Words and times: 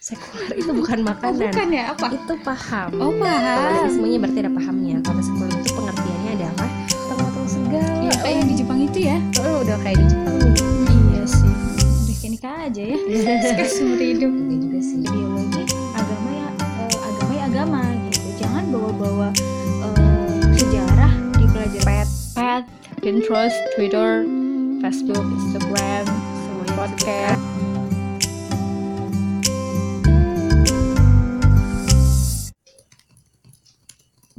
sekuler 0.00 0.56
itu 0.56 0.72
bukan 0.72 1.04
makanan. 1.04 1.52
bukan 1.52 1.68
ya? 1.76 1.92
Apa? 1.92 2.08
Itu 2.08 2.34
paham. 2.40 2.88
Oh, 2.96 3.12
paham. 3.20 3.84
Semuanya 3.92 4.18
berarti 4.24 4.38
ada 4.40 4.52
pahamnya. 4.56 4.96
Kalau 5.04 5.20
sekuler 5.20 5.52
itu 5.60 5.70
pengertiannya 5.76 6.30
adalah 6.40 6.70
potong-potong 6.88 7.48
segala 7.52 7.92
ya 8.08 8.14
kayak 8.24 8.36
yang 8.40 8.48
di 8.48 8.56
Jepang 8.56 8.78
itu 8.80 8.98
ya? 9.04 9.16
Oh, 9.44 9.60
udah 9.60 9.76
kayak 9.84 9.96
di 10.00 10.06
Jepang. 10.08 10.36
Iya 10.88 11.22
sih. 11.28 11.52
Udah 11.52 12.16
kayak 12.16 12.32
nikah 12.32 12.54
aja 12.64 12.82
ya? 12.82 12.96
Sekarang 13.44 13.68
seumur 13.76 14.00
hidup. 14.00 14.32
Enggak 14.32 14.58
juga 14.64 14.78
sih. 14.80 14.96
Ideologi 15.04 15.62
agama 15.92 16.30
ya 16.32 16.48
eh, 16.48 16.96
agama 16.96 17.32
ya 17.36 17.42
agama 17.44 17.80
gitu. 18.08 18.28
Jangan 18.40 18.64
bawa-bawa 18.72 19.28
eh, 19.84 20.40
sejarah 20.56 21.12
di 21.36 21.44
pelajaran. 21.44 21.84
Pet 21.84 22.08
pet 22.32 22.64
Pinterest 23.04 23.60
Twitter 23.76 24.24
Facebook 24.80 25.24
Instagram 25.28 26.04
semuanya 26.08 26.72
podcast 26.72 27.49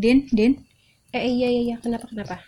Din 0.02 0.26
Din? 0.34 0.58
Eh 1.14 1.30
iya 1.30 1.46
iya 1.54 1.62
iya. 1.62 1.76
Kenapa 1.78 2.09
kenapa? 2.09 2.42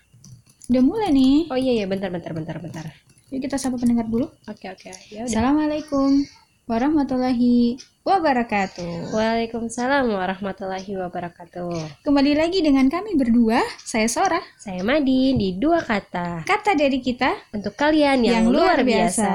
Udah 0.73 0.81
mulai 0.81 1.13
nih. 1.13 1.53
Oh 1.53 1.59
iya 1.59 1.77
iya. 1.77 1.85
Bentar 1.85 2.09
bentar 2.09 2.33
bentar 2.33 2.57
bentar. 2.57 2.89
Yuk 3.29 3.45
kita 3.45 3.61
sapa 3.61 3.77
pendengar 3.77 4.09
dulu. 4.09 4.25
Oke 4.49 4.73
oke. 4.73 4.89
Ya 5.13 5.21
udah. 5.21 5.29
Assalamualaikum 5.29 6.25
warahmatullahi 6.65 7.77
wabarakatuh. 8.01 9.13
Waalaikumsalam 9.13 10.09
warahmatullahi 10.09 10.97
wabarakatuh. 10.97 12.01
Kembali 12.01 12.33
lagi 12.33 12.65
dengan 12.65 12.89
kami 12.89 13.13
berdua. 13.13 13.61
Saya 13.85 14.09
Sora. 14.09 14.41
Saya 14.57 14.81
Madin 14.81 15.37
di 15.37 15.53
dua 15.53 15.85
kata. 15.85 16.49
Kata 16.49 16.73
dari 16.73 17.05
kita 17.05 17.53
untuk 17.53 17.77
kalian 17.77 18.25
yang, 18.25 18.49
Yang 18.49 18.49
luar 18.49 18.81
luar 18.81 18.87
biasa, 18.87 19.29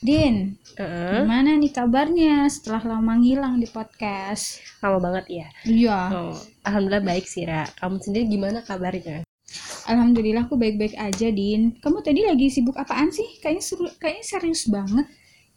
Din 0.00 0.56
Heeh. 0.80 1.20
Gimana 1.20 1.60
nih 1.60 1.72
kabarnya 1.76 2.48
setelah 2.48 2.96
lama 2.96 3.20
ngilang 3.20 3.60
di 3.60 3.68
podcast? 3.68 4.64
Lama 4.80 4.96
banget 4.96 5.24
ya 5.28 5.48
Iya. 5.68 6.00
Oh, 6.08 6.36
alhamdulillah 6.64 7.04
baik 7.04 7.28
sih 7.28 7.44
Ra. 7.44 7.68
Kamu 7.76 8.00
sendiri 8.00 8.24
gimana 8.32 8.64
kabarnya? 8.64 9.28
Alhamdulillah 9.84 10.48
aku 10.48 10.56
baik-baik 10.56 10.96
aja 10.96 11.28
Din. 11.28 11.76
Kamu 11.84 12.00
tadi 12.00 12.24
lagi 12.24 12.48
sibuk 12.48 12.80
apaan 12.80 13.12
sih? 13.12 13.26
Kayaknya 13.44 13.62
seru, 13.64 13.86
kayaknya 14.00 14.24
serius 14.24 14.64
banget. 14.72 15.06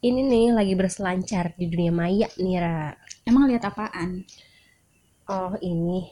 Ini 0.03 0.19
nih 0.27 0.45
lagi 0.51 0.73
berselancar 0.75 1.55
di 1.55 1.71
dunia 1.71 1.95
maya 1.95 2.27
nih 2.35 2.57
Ra. 2.59 2.91
Emang 3.23 3.47
lihat 3.47 3.63
apaan? 3.63 4.27
oh 5.31 5.55
ini. 5.63 6.03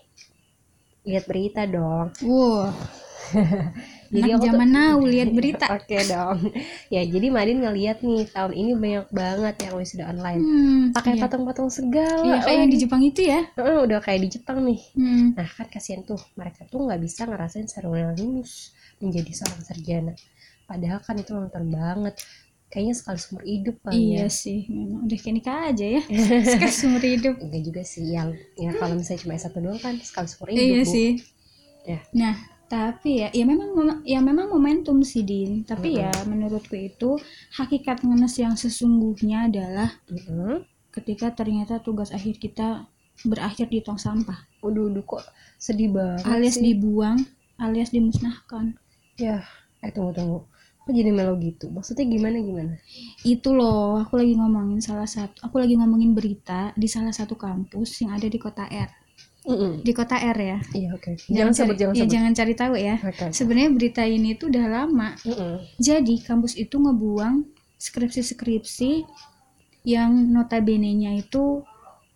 Lihat 1.04 1.26
berita 1.28 1.68
dong. 1.68 2.16
Wow 2.24 2.72
Jadi 4.12 4.30
aku 4.30 4.38
tuh- 4.38 4.48
zaman 4.52 4.70
now 4.70 4.98
lihat 5.00 5.30
berita 5.32 5.66
Oke 5.78 5.98
dong. 6.04 6.38
Ya 6.88 7.02
jadi 7.02 7.28
Madin 7.28 7.60
ngeliat 7.60 7.98
nih 8.00 8.28
tahun 8.28 8.52
ini 8.52 8.72
banyak 8.76 9.08
banget 9.10 9.56
yang 9.62 9.74
wisuda 9.74 10.06
online. 10.08 10.42
hmm, 10.42 10.82
Pakai 10.92 11.16
iya. 11.16 11.22
patung-patung 11.22 11.70
segala. 11.70 12.22
Iya 12.22 12.38
kayak 12.42 12.58
yang 12.60 12.70
di 12.70 12.78
Jepang 12.78 13.02
itu 13.02 13.22
ya 13.24 13.40
Heeh, 13.56 13.78
udah 13.82 14.00
kayak 14.00 14.20
di 14.22 14.30
Jepang 14.30 14.60
nih. 14.62 14.80
hmm. 14.94 15.26
Nah 15.34 15.48
kan 15.48 15.68
kasihan 15.68 16.02
tuh 16.02 16.20
mereka 16.36 16.68
tuh 16.68 16.84
nggak 16.84 17.00
bisa 17.00 17.24
ngerasain 17.24 17.66
serunya 17.66 18.12
lulus 18.14 18.76
menjadi 18.98 19.32
seorang 19.32 19.62
sarjana. 19.62 20.14
Padahal 20.64 21.00
kan 21.00 21.16
itu 21.16 21.32
nonton 21.32 21.64
banget. 21.68 22.20
Kayaknya 22.68 22.96
sekali 22.96 23.20
seumur 23.20 23.44
hidup 23.44 23.76
kali 23.84 24.16
Iya 24.16 24.24
ya. 24.24 24.28
sih 24.32 24.64
memang 24.66 25.04
Udah 25.04 25.20
kayak 25.20 25.36
nikah 25.36 25.60
aja 25.68 25.86
ya 25.92 26.02
Sekali 26.56 26.72
seumur 26.72 27.04
hidup 27.04 27.36
Enggak 27.36 27.62
juga 27.68 27.82
sih 27.84 28.08
yang 28.08 28.32
ya 28.56 28.72
kalau 28.72 28.96
misalnya 28.96 29.20
cuma 29.20 29.36
S1 29.36 29.52
doang 29.60 29.76
kan 29.76 30.00
sekali 30.00 30.28
seumur 30.28 30.48
hidup. 30.50 30.64
Iya 30.64 30.80
Bu. 30.80 30.88
sih. 30.88 31.10
Ya. 31.84 32.00
Nah, 32.16 32.36
tapi 32.72 33.20
ya, 33.20 33.28
ya 33.36 33.44
memang 33.44 34.00
ya 34.08 34.20
memang 34.24 34.48
momentum 34.48 35.04
sih 35.04 35.28
Din. 35.28 35.68
Tapi 35.68 36.00
ya 36.00 36.12
menurutku 36.24 36.80
itu 36.80 37.20
hakikat 37.60 38.08
ngenes 38.08 38.40
yang 38.40 38.56
sesungguhnya 38.56 39.52
adalah 39.52 39.90
Heeh. 40.08 40.64
ketika 40.96 41.36
ternyata 41.36 41.84
tugas 41.84 42.16
akhir 42.16 42.40
kita 42.40 42.88
berakhir 43.28 43.68
di 43.68 43.84
tong 43.84 44.00
sampah, 44.00 44.40
Waduh, 44.64 44.88
waduh, 44.88 45.04
kok 45.04 45.24
sedih 45.60 45.92
banget 45.92 46.24
alias 46.26 46.58
sih. 46.58 46.64
dibuang, 46.64 47.20
alias 47.60 47.92
dimusnahkan. 47.92 48.80
Ya, 49.20 49.44
eh 49.84 49.92
tunggu 49.92 50.16
tunggu. 50.16 50.40
Kok 50.82 50.94
jadi 50.96 51.12
melo 51.14 51.38
gitu? 51.38 51.70
Maksudnya 51.70 52.06
gimana 52.10 52.38
gimana? 52.42 52.74
Itu 53.22 53.54
loh, 53.54 54.02
aku 54.02 54.18
lagi 54.18 54.34
ngomongin 54.34 54.82
salah 54.82 55.06
satu, 55.06 55.38
aku 55.46 55.62
lagi 55.62 55.78
ngomongin 55.78 56.18
berita 56.18 56.74
di 56.74 56.88
salah 56.90 57.14
satu 57.14 57.38
kampus 57.38 58.02
yang 58.02 58.18
ada 58.18 58.26
di 58.26 58.40
kota 58.42 58.66
R. 58.66 58.90
Mm-mm. 59.42 59.82
Di 59.82 59.92
kota 59.98 60.22
R 60.22 60.38
ya. 60.38 60.60
Iya 60.70 60.90
oke. 60.94 61.18
Jangan 61.26 61.54
sebut 61.54 61.76
cari, 61.76 61.82
jangan 61.82 61.94
ya, 61.94 62.02
sebut. 62.06 62.14
jangan 62.14 62.32
cari 62.38 62.54
tahu 62.54 62.74
ya. 62.78 62.96
Oke. 63.02 63.26
Sebenarnya 63.34 63.72
berita 63.74 64.02
ini 64.06 64.30
tuh 64.38 64.54
udah 64.54 64.66
lama 64.70 65.10
Mm-mm. 65.26 65.54
Jadi 65.82 66.16
kampus 66.22 66.54
itu 66.62 66.78
ngebuang 66.78 67.36
skripsi-skripsi 67.82 68.92
yang 69.90 70.14
notabene-nya 70.30 71.18
itu 71.18 71.66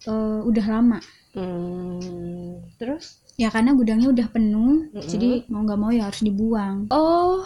eh, 0.05 0.39
udah 0.45 0.65
lama. 0.69 0.99
Hmm, 1.35 2.63
terus? 2.79 3.19
Ya 3.35 3.51
karena 3.51 3.75
gudangnya 3.75 4.07
udah 4.07 4.27
penuh, 4.31 4.87
Mm-mm. 4.95 5.03
jadi 5.03 5.43
mau 5.51 5.67
nggak 5.67 5.79
mau 5.81 5.91
ya 5.91 6.07
harus 6.07 6.23
dibuang. 6.23 6.87
Oh, 6.87 7.43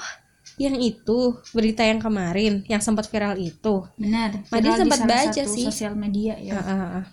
yang 0.62 0.78
itu 0.78 1.40
berita 1.56 1.82
yang 1.82 1.98
kemarin 1.98 2.62
yang 2.70 2.84
sempat 2.84 3.10
viral 3.10 3.40
itu. 3.42 3.88
Benar. 3.98 4.46
Madin 4.54 4.70
viral 4.70 4.78
di 4.78 4.82
sempat 4.86 5.00
baca 5.08 5.32
satu 5.34 5.50
sih. 5.50 5.66
Sosial 5.66 5.98
media 5.98 6.38
ya. 6.38 6.54
Ah, 6.54 6.62
ah, 6.62 6.84
ah. 7.02 7.06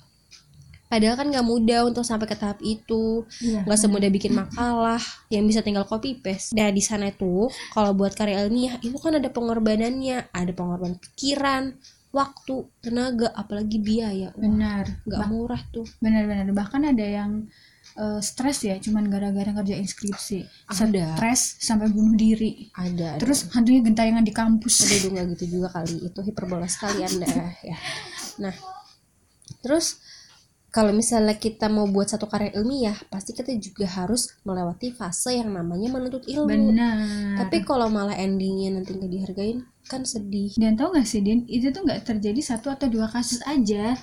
Padahal 0.86 1.14
kan 1.18 1.26
nggak 1.28 1.46
mudah 1.46 1.80
untuk 1.86 2.06
sampai 2.06 2.26
ke 2.30 2.36
tahap 2.38 2.58
itu. 2.62 3.26
Iya. 3.42 3.66
Nggak 3.66 3.78
semudah 3.78 4.10
bikin 4.10 4.32
makalah 4.34 5.02
yang 5.28 5.44
bisa 5.44 5.60
tinggal 5.60 5.84
copy 5.84 6.18
paste. 6.18 6.54
Nah 6.54 6.70
di 6.70 6.82
sana 6.82 7.10
itu 7.10 7.50
kalau 7.74 7.92
buat 7.92 8.14
karya 8.14 8.46
ilmiah 8.46 8.78
itu 8.80 8.96
kan 8.96 9.18
ada 9.18 9.28
pengorbanannya, 9.28 10.30
ada 10.30 10.52
pengorbanan 10.54 10.96
pikiran, 10.98 11.74
waktu, 12.14 12.70
tenaga, 12.80 13.34
apalagi 13.34 13.82
biaya. 13.82 14.30
Wah, 14.32 14.42
Benar. 14.42 14.84
nggak 15.04 15.22
murah 15.28 15.62
tuh. 15.74 15.86
Benar-benar. 15.98 16.48
Bahkan 16.54 16.82
ada 16.94 17.06
yang 17.06 17.30
eh, 17.96 18.20
stres 18.22 18.62
ya, 18.62 18.76
cuman 18.78 19.10
gara-gara 19.10 19.50
ngerjain 19.52 19.84
skripsi. 19.84 20.70
Ada. 20.70 21.16
Stres 21.18 21.60
sampai 21.60 21.90
bunuh 21.90 22.14
diri. 22.14 22.70
Ada. 22.72 23.16
ada. 23.16 23.20
Terus 23.20 23.50
hantunya 23.52 23.82
gentayangan 23.82 24.24
di 24.24 24.32
kampus. 24.32 24.86
Aduh, 24.86 25.10
nggak 25.12 25.24
gitu 25.36 25.58
juga 25.58 25.68
kali 25.72 26.06
itu 26.06 26.20
hiperbola 26.24 26.68
sekali 26.70 27.02
anda 27.04 27.26
ya 27.64 27.76
nah 28.40 28.54
terus 29.64 30.00
kalau 30.76 30.92
misalnya 30.92 31.40
kita 31.40 31.72
mau 31.72 31.88
buat 31.88 32.12
satu 32.12 32.28
karya 32.28 32.52
ilmiah 32.52 32.92
pasti 33.08 33.32
kita 33.32 33.48
juga 33.56 33.88
harus 33.88 34.36
melewati 34.44 34.92
fase 34.92 35.32
yang 35.32 35.48
namanya 35.48 35.88
menuntut 35.88 36.28
ilmu 36.28 36.76
Benar. 36.76 37.40
tapi 37.40 37.64
kalau 37.64 37.88
malah 37.88 38.12
endingnya 38.12 38.76
nanti 38.76 38.92
nggak 38.92 39.08
dihargain 39.08 39.64
kan 39.88 40.04
sedih 40.04 40.52
Dan 40.60 40.76
tau 40.76 40.92
gak 40.92 41.06
sih 41.08 41.24
Din, 41.24 41.48
itu 41.48 41.72
tuh 41.72 41.86
nggak 41.86 42.04
terjadi 42.04 42.40
satu 42.42 42.74
atau 42.74 42.90
dua 42.92 43.06
kasus 43.08 43.40
aja. 43.48 43.96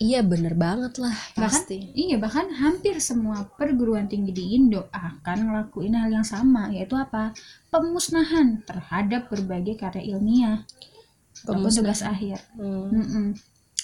iya 0.00 0.20
bener 0.24 0.56
banget 0.56 0.96
lah 1.02 1.12
Bahkan, 1.34 1.42
pasti 1.42 1.92
iya 1.92 2.16
bahkan 2.16 2.48
hampir 2.48 2.96
semua 3.02 3.44
perguruan 3.58 4.08
tinggi 4.08 4.32
di 4.32 4.54
Indo 4.56 4.88
akan 4.94 5.50
ngelakuin 5.50 5.98
hal 5.98 6.08
yang 6.14 6.26
sama, 6.26 6.68
yaitu 6.70 6.94
apa? 6.94 7.34
Pemusnahan 7.72 8.62
terhadap 8.64 9.26
berbagai 9.32 9.74
karya 9.80 10.14
ilmiah. 10.14 10.62
Ataupun 11.42 11.72
tugas 11.72 12.04
akhir. 12.04 12.38
Hmm. 12.54 12.92
Mm-mm. 12.92 13.26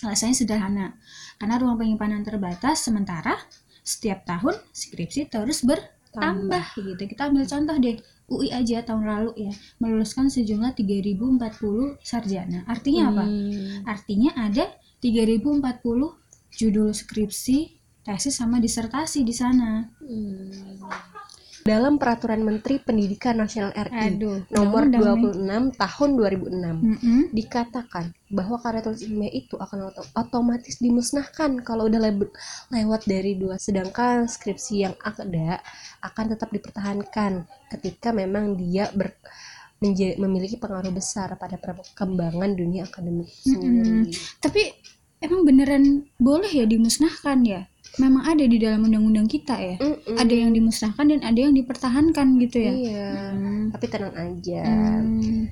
Alasannya 0.03 0.37
sederhana, 0.37 0.87
karena 1.39 1.55
ruang 1.63 1.79
penyimpanan 1.79 2.27
terbatas, 2.27 2.83
sementara 2.83 3.39
setiap 3.83 4.23
tahun 4.27 4.59
skripsi 4.71 5.31
terus 5.31 5.63
bertambah 5.63 6.65
gitu. 6.79 7.03
Kita 7.07 7.31
ambil 7.31 7.47
contoh 7.47 7.77
deh, 7.79 7.97
UI 8.31 8.49
aja 8.51 8.83
tahun 8.83 9.05
lalu 9.07 9.31
ya, 9.51 9.53
meluluskan 9.79 10.31
sejumlah 10.31 10.75
3040 10.75 12.03
sarjana. 12.03 12.67
Artinya 12.67 13.03
apa? 13.15 13.25
Hmm. 13.27 13.87
Artinya 13.87 14.31
ada 14.39 14.71
3040 15.03 15.63
judul 16.53 16.91
skripsi, 16.95 17.59
tesis 18.07 18.35
sama 18.35 18.63
disertasi 18.63 19.27
di 19.27 19.35
sana. 19.35 19.87
Hmm. 19.99 20.51
Dalam 21.63 21.95
peraturan 21.97 22.43
Menteri 22.43 22.83
Pendidikan 22.83 23.39
Nasional 23.39 23.71
RI 23.71 24.19
Aduh, 24.19 24.43
nomor 24.51 24.91
undang-undang 24.91 25.73
26 25.73 25.79
tahun 25.79 26.11
2006 26.19 26.59
Mm-mm. 26.83 27.21
dikatakan 27.31 28.05
bahwa 28.35 28.57
karya 28.59 28.83
tulis 28.83 29.03
ilmiah 29.07 29.31
itu 29.31 29.55
akan 29.55 29.95
oto- 29.95 30.11
otomatis 30.19 30.83
dimusnahkan 30.83 31.63
kalau 31.63 31.87
udah 31.87 32.03
lewat 32.71 33.07
dari 33.07 33.39
dua 33.39 33.63
sedangkan 33.63 34.27
skripsi 34.27 34.75
yang 34.83 34.95
ada 35.03 35.63
akan 36.03 36.35
tetap 36.35 36.51
dipertahankan 36.51 37.47
ketika 37.71 38.11
memang 38.11 38.59
dia 38.59 38.91
ber- 38.91 39.19
memiliki 39.83 40.63
pengaruh 40.63 40.95
besar 40.95 41.35
pada 41.35 41.59
perkembangan 41.59 42.55
dunia 42.55 42.87
akademik 42.87 43.27
itu 43.27 43.59
sendiri. 43.59 44.15
Tapi 44.39 44.63
emang 45.19 45.43
beneran 45.43 46.07
boleh 46.23 46.47
ya 46.47 46.63
dimusnahkan 46.63 47.43
ya? 47.43 47.67
Memang 47.95 48.25
ada 48.25 48.41
di 48.41 48.57
dalam 48.57 48.81
undang-undang 48.83 49.27
kita 49.27 49.53
ya. 49.53 49.77
Mm-mm. 49.77 50.17
Ada 50.17 50.35
yang 50.35 50.51
dimusnahkan 50.51 51.05
dan 51.07 51.21
ada 51.21 51.37
yang 51.37 51.53
dipertahankan 51.53 52.27
gitu 52.39 52.57
ya. 52.59 52.73
Iya, 52.73 53.11
Hmm. 53.33 53.65
tapi 53.69 53.85
tenang 53.87 54.15
aja. 54.15 54.63
Hmm. 54.65 55.45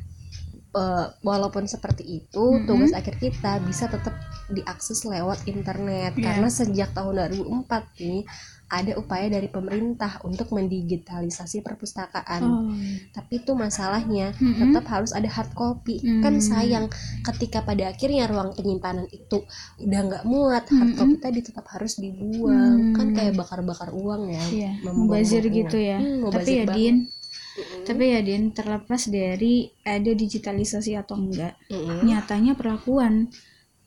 eh, 0.71 1.07
walaupun 1.21 1.67
seperti 1.67 2.23
itu 2.23 2.45
Mm-mm. 2.47 2.63
tugas 2.63 2.95
akhir 2.95 3.19
kita 3.19 3.59
bisa 3.61 3.91
tetap 3.91 4.15
diakses 4.49 5.03
lewat 5.03 5.43
internet 5.45 6.15
Iya. 6.15 6.23
karena 6.23 6.47
sejak 6.49 6.95
tahun 6.95 7.27
2004 7.35 7.91
nih 7.99 8.23
ada 8.71 8.95
upaya 8.95 9.27
dari 9.27 9.47
pemerintah 9.47 10.23
untuk 10.23 10.49
mendigitalisasi 10.51 11.61
perpustakaan 11.61 12.41
Oh. 12.41 12.71
tapi 13.11 13.39
itu 13.39 13.53
masalahnya 13.53 14.31
Mm-mm. 14.33 14.63
tetap 14.63 14.87
harus 14.89 15.11
ada 15.11 15.27
hard 15.27 15.51
copy 15.53 15.99
kan 16.23 16.33
Hmm. 16.33 16.41
sayang 16.41 16.87
ketika 17.23 17.61
pada 17.61 17.91
akhirnya 17.91 18.25
ruang 18.25 18.55
penyimpanan 18.55 19.11
itu 19.11 19.43
udah 19.77 20.01
nggak 20.01 20.25
muat 20.25 20.65
hard 20.67 20.87
Mm-mm. 20.89 20.99
copy 20.99 21.15
tadi 21.19 21.41
tetap 21.43 21.67
harus 21.69 21.99
dibuang 21.99 22.79
Hmm. 22.81 22.95
kan 22.95 23.07
kayak 23.11 23.35
bakar-bakar 23.35 23.91
uang 23.91 24.31
ya 24.31 24.45
Iya, 24.49 24.73
membuang 24.81 24.99
mubazir 25.05 25.43
bunga. 25.43 25.57
gitu 25.59 25.77
ya. 25.77 25.99
Hmm, 25.99 26.31
Tapi 26.31 26.51
ya 26.53 26.65
banget. 26.65 26.77
Din, 26.77 26.97
Mm-mm. 27.51 27.83
tapi 27.83 28.03
ya 28.07 28.21
Din 28.21 28.43
terlepas 28.51 29.03
dari 29.07 29.55
ada 29.83 30.11
digitalisasi 30.13 30.95
atau 30.95 31.19
enggak, 31.19 31.59
Mm-mm. 31.67 32.07
nyatanya 32.07 32.55
perlakuan 32.55 33.29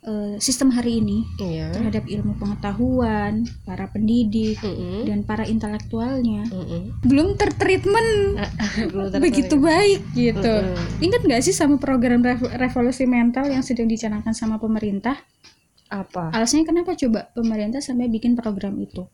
eh, 0.03 0.35
sistem 0.37 0.69
hari 0.69 0.99
ini 0.99 1.23
iya 1.37 1.67
terhadap 1.69 2.03
ilmu 2.05 2.35
pengetahuan, 2.35 3.33
para 3.63 3.87
pendidik 3.87 4.59
Mm-mm. 4.59 5.03
dan 5.03 5.21
para 5.21 5.43
intelektualnya 5.43 6.43
Mm-mm. 6.45 6.99
belum 7.01 7.35
tertreatment 7.35 8.39
Belum 8.91 9.07
begitu 9.23 9.55
baik 9.55 10.01
gitu. 10.13 10.43
Mm-mm. 10.43 10.99
Ingat 10.99 11.21
nggak 11.21 11.41
sih 11.41 11.51
sama 11.51 11.75
program 11.77 12.19
rev- 12.19 12.51
revolusi 12.53 13.03
mental 13.05 13.47
yang 13.47 13.61
sedang 13.61 13.85
dicanangkan 13.85 14.31
sama 14.31 14.57
pemerintah? 14.57 15.15
apa 15.85 16.31
Alasannya 16.31 16.65
kenapa 16.65 16.95
coba 16.95 17.29
pemerintah 17.29 17.77
sampai 17.77 18.07
bikin 18.07 18.33
program 18.33 18.73
itu? 18.77 19.05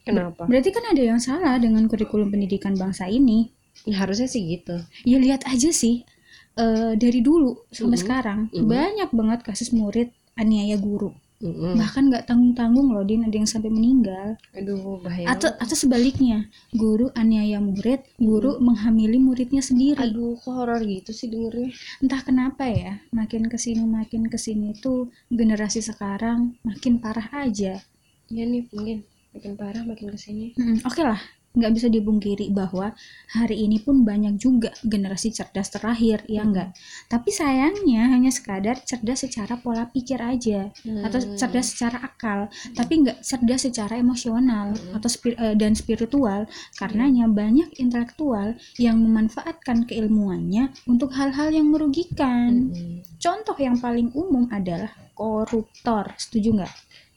kenapa 0.00 0.46
Berarti 0.46 0.70
kan 0.70 0.84
ada 0.86 1.02
yang 1.04 1.18
salah 1.18 1.56
dengan 1.56 1.84
kurikulum 1.84 2.28
pendidikan 2.28 2.74
bangsa 2.74 3.04
ini. 3.06 3.50
ya, 3.82 3.98
harusnya 3.98 4.24
sih 4.24 4.40
gitu 4.48 4.78
Ya 5.02 5.18
lihat 5.18 5.44
aja 5.44 5.68
sih 5.68 6.06
eh, 6.54 6.92
dari 6.94 7.20
dulu 7.20 7.66
sampai 7.68 7.92
Mhm. 7.92 8.02
sekarang 8.02 8.40
Mhm. 8.48 8.64
banyak 8.64 9.10
banget 9.10 9.40
kasus 9.42 9.68
murid 9.70 10.14
aniaya 10.34 10.76
guru. 10.78 11.10
Mm-mm. 11.44 11.76
Bahkan 11.76 12.08
nggak 12.08 12.24
tanggung-tanggung 12.24 12.88
loh 12.88 13.04
Din 13.04 13.26
ada 13.26 13.36
yang 13.36 13.44
sampai 13.44 13.68
meninggal. 13.68 14.38
aduh 14.56 14.96
bahaya 15.02 15.28
Atau 15.28 15.52
atau 15.52 15.76
sebaliknya, 15.76 16.48
guru 16.72 17.10
aniaya 17.12 17.60
murid, 17.60 18.00
guru 18.16 18.56
menghamili 18.58 19.18
muridnya 19.18 19.60
sendiri. 19.60 19.98
aduh 20.00 20.38
kok 20.40 20.54
horor 20.54 20.80
gitu 20.80 21.10
sih 21.12 21.28
dengernya 21.28 21.74
Entah 22.00 22.22
kenapa 22.24 22.64
ya, 22.64 23.02
makin 23.10 23.44
ke 23.46 23.58
sini 23.60 23.84
makin 23.84 24.24
ke 24.26 24.38
sini 24.40 24.72
tuh 24.78 25.10
generasi 25.28 25.84
sekarang 25.84 26.56
makin 26.64 26.96
parah 26.96 27.28
aja. 27.34 27.82
ya 28.26 28.44
nih 28.48 28.64
mungkin 28.72 29.04
makin 29.36 29.52
parah 29.54 29.82
makin 29.84 30.14
ke 30.14 30.18
sini 30.18 30.46
Mm, 30.56 30.80
Oke 30.82 31.02
lah, 31.04 31.20
nggak 31.54 31.72
bisa 31.72 31.86
dibungkiri 31.86 32.50
bahwa 32.50 32.90
hari 33.30 33.62
ini 33.62 33.78
pun 33.78 34.02
banyak 34.02 34.34
juga 34.36 34.74
generasi 34.82 35.30
cerdas 35.30 35.70
terlahir, 35.70 36.26
ya 36.26 36.42
Hmm. 36.42 36.50
enggak. 36.50 36.68
Tapi 37.06 37.30
sayangnya 37.30 38.10
hanya 38.10 38.34
sekadar 38.34 38.82
cerdas 38.82 39.22
secara 39.22 39.54
pola 39.62 39.86
pikir 39.86 40.18
aja, 40.18 40.74
atau 41.06 41.18
Hmm. 41.22 41.38
cerdas 41.38 41.70
secara 41.70 42.02
akal, 42.02 42.50
tapi 42.74 43.06
nggak 43.06 43.22
cerdas 43.22 43.62
secara 43.70 43.94
emosional 43.94 44.74
Hmm. 44.74 44.98
atau 44.98 45.06
spir- 45.06 45.38
eh, 45.38 45.54
dan 45.54 45.78
spiritual. 45.78 46.50
Karenanya 46.74 47.30
banyak 47.30 47.78
intelektual 47.78 48.58
yang 48.76 48.98
memanfaatkan 48.98 49.86
keilmuannya 49.86 50.74
untuk 50.90 51.14
hal-hal 51.14 51.54
yang 51.54 51.70
merugikan. 51.70 52.74
Mm-mm. 52.74 53.06
Contoh 53.22 53.54
yang 53.62 53.78
paling 53.78 54.10
umum 54.12 54.50
adalah 54.50 54.90
koruptor, 55.14 56.10
setuju 56.18 56.58
nggak? 56.58 56.72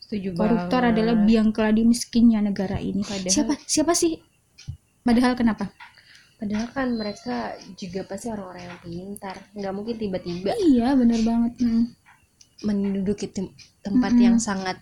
Setuju 0.08 0.30
Koruptor 0.34 0.82
banget. 0.82 0.94
adalah 0.96 1.16
biang 1.20 1.50
keladi 1.52 1.84
miskinnya 1.84 2.40
negara 2.40 2.80
ini. 2.80 3.04
Padahal- 3.04 3.28
Siapa 3.30 3.54
siapa 3.62 3.92
sih? 3.92 4.16
Padahal 5.04 5.36
kenapa? 5.36 5.68
Padahal 6.38 6.70
kan 6.70 6.88
mereka 6.94 7.36
juga 7.74 8.02
pasti 8.04 8.30
orang-orang 8.30 8.64
yang 8.66 8.80
pintar, 8.80 9.36
nggak 9.52 9.74
mungkin 9.74 9.96
tiba-tiba 9.98 10.54
Iya, 10.56 10.94
bener 10.94 11.20
banget. 11.22 11.54
Mm. 11.60 11.86
menduduki 12.60 13.28
tem- 13.28 13.54
tempat 13.80 14.12
Mm-mm. 14.12 14.24
yang 14.24 14.38
sangat 14.38 14.82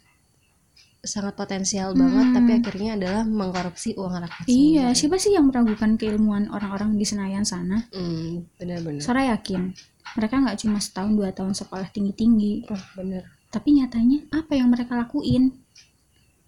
sangat 1.02 1.36
potensial 1.36 1.92
Mm-mm. 1.92 2.02
banget, 2.02 2.28
tapi 2.32 2.52
akhirnya 2.58 2.92
adalah 2.96 3.24
mengkorupsi 3.24 3.94
uang 3.94 4.16
rakyat. 4.18 4.46
Iya, 4.46 4.56
sendiri. 4.90 4.96
siapa 4.96 5.16
sih 5.18 5.32
yang 5.32 5.46
meragukan 5.46 5.92
keilmuan 5.96 6.48
orang-orang 6.48 6.96
di 6.96 7.04
Senayan 7.04 7.44
sana? 7.44 7.84
Hmm, 7.90 8.48
benar-benar. 8.56 9.04
Sora 9.04 9.28
yakin 9.30 9.76
mereka 10.14 10.40
nggak 10.40 10.58
cuma 10.58 10.80
setahun 10.80 11.12
dua 11.14 11.30
tahun 11.30 11.52
sekolah 11.52 11.88
tinggi-tinggi, 11.90 12.66
Oh, 12.66 12.84
benar. 12.96 13.35
Tapi 13.56 13.80
nyatanya 13.80 14.28
apa 14.36 14.52
yang 14.60 14.68
mereka 14.68 15.00
lakuin? 15.00 15.56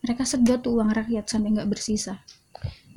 Mereka 0.04 0.28
sedot 0.28 0.60
tuh 0.62 0.76
uang 0.78 0.92
rakyat 0.92 1.26
sampai 1.26 1.56
nggak 1.56 1.70
bersisa. 1.72 2.20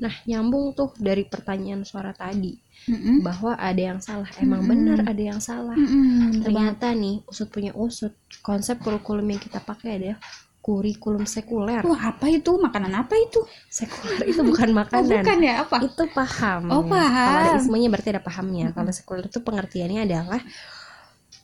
Nah, 0.01 0.11
nyambung 0.25 0.73
tuh 0.73 0.91
dari 0.97 1.23
pertanyaan 1.23 1.85
suara 1.85 2.09
tadi 2.11 2.57
Mm-mm. 2.89 3.21
bahwa 3.21 3.53
ada 3.53 3.77
yang 3.93 4.01
salah. 4.01 4.25
Emang 4.41 4.65
Mm-mm. 4.65 4.71
benar 4.73 4.99
ada 5.05 5.21
yang 5.21 5.37
salah. 5.37 5.77
Banget. 5.77 6.41
Ternyata 6.41 6.87
nih, 6.97 7.21
usut 7.29 7.47
punya 7.53 7.69
usut, 7.77 8.09
konsep 8.41 8.81
kurikulum 8.81 9.29
yang 9.29 9.37
kita 9.37 9.61
pakai 9.61 10.01
adalah 10.01 10.17
kurikulum 10.61 11.25
sekuler. 11.25 11.85
Wah, 11.85 12.13
apa 12.13 12.29
itu? 12.29 12.53
Makanan 12.57 12.93
apa 12.97 13.13
itu? 13.17 13.45
Sekuler 13.69 14.25
itu 14.25 14.41
bukan 14.41 14.69
Oh, 14.73 14.77
makanan. 14.81 15.21
bukan 15.21 15.37
ya, 15.41 15.53
apa? 15.65 15.77
itu 15.85 16.03
paham. 16.13 16.61
Oh, 16.73 16.81
paham. 16.85 17.27
Kalau 17.29 17.41
ada 17.45 17.51
ismenya 17.61 17.89
berarti 17.93 18.09
ada 18.13 18.21
pahamnya. 18.21 18.65
Kalau 18.73 18.89
sekuler 18.89 19.25
itu 19.29 19.41
pengertiannya 19.41 20.01
adalah 20.05 20.41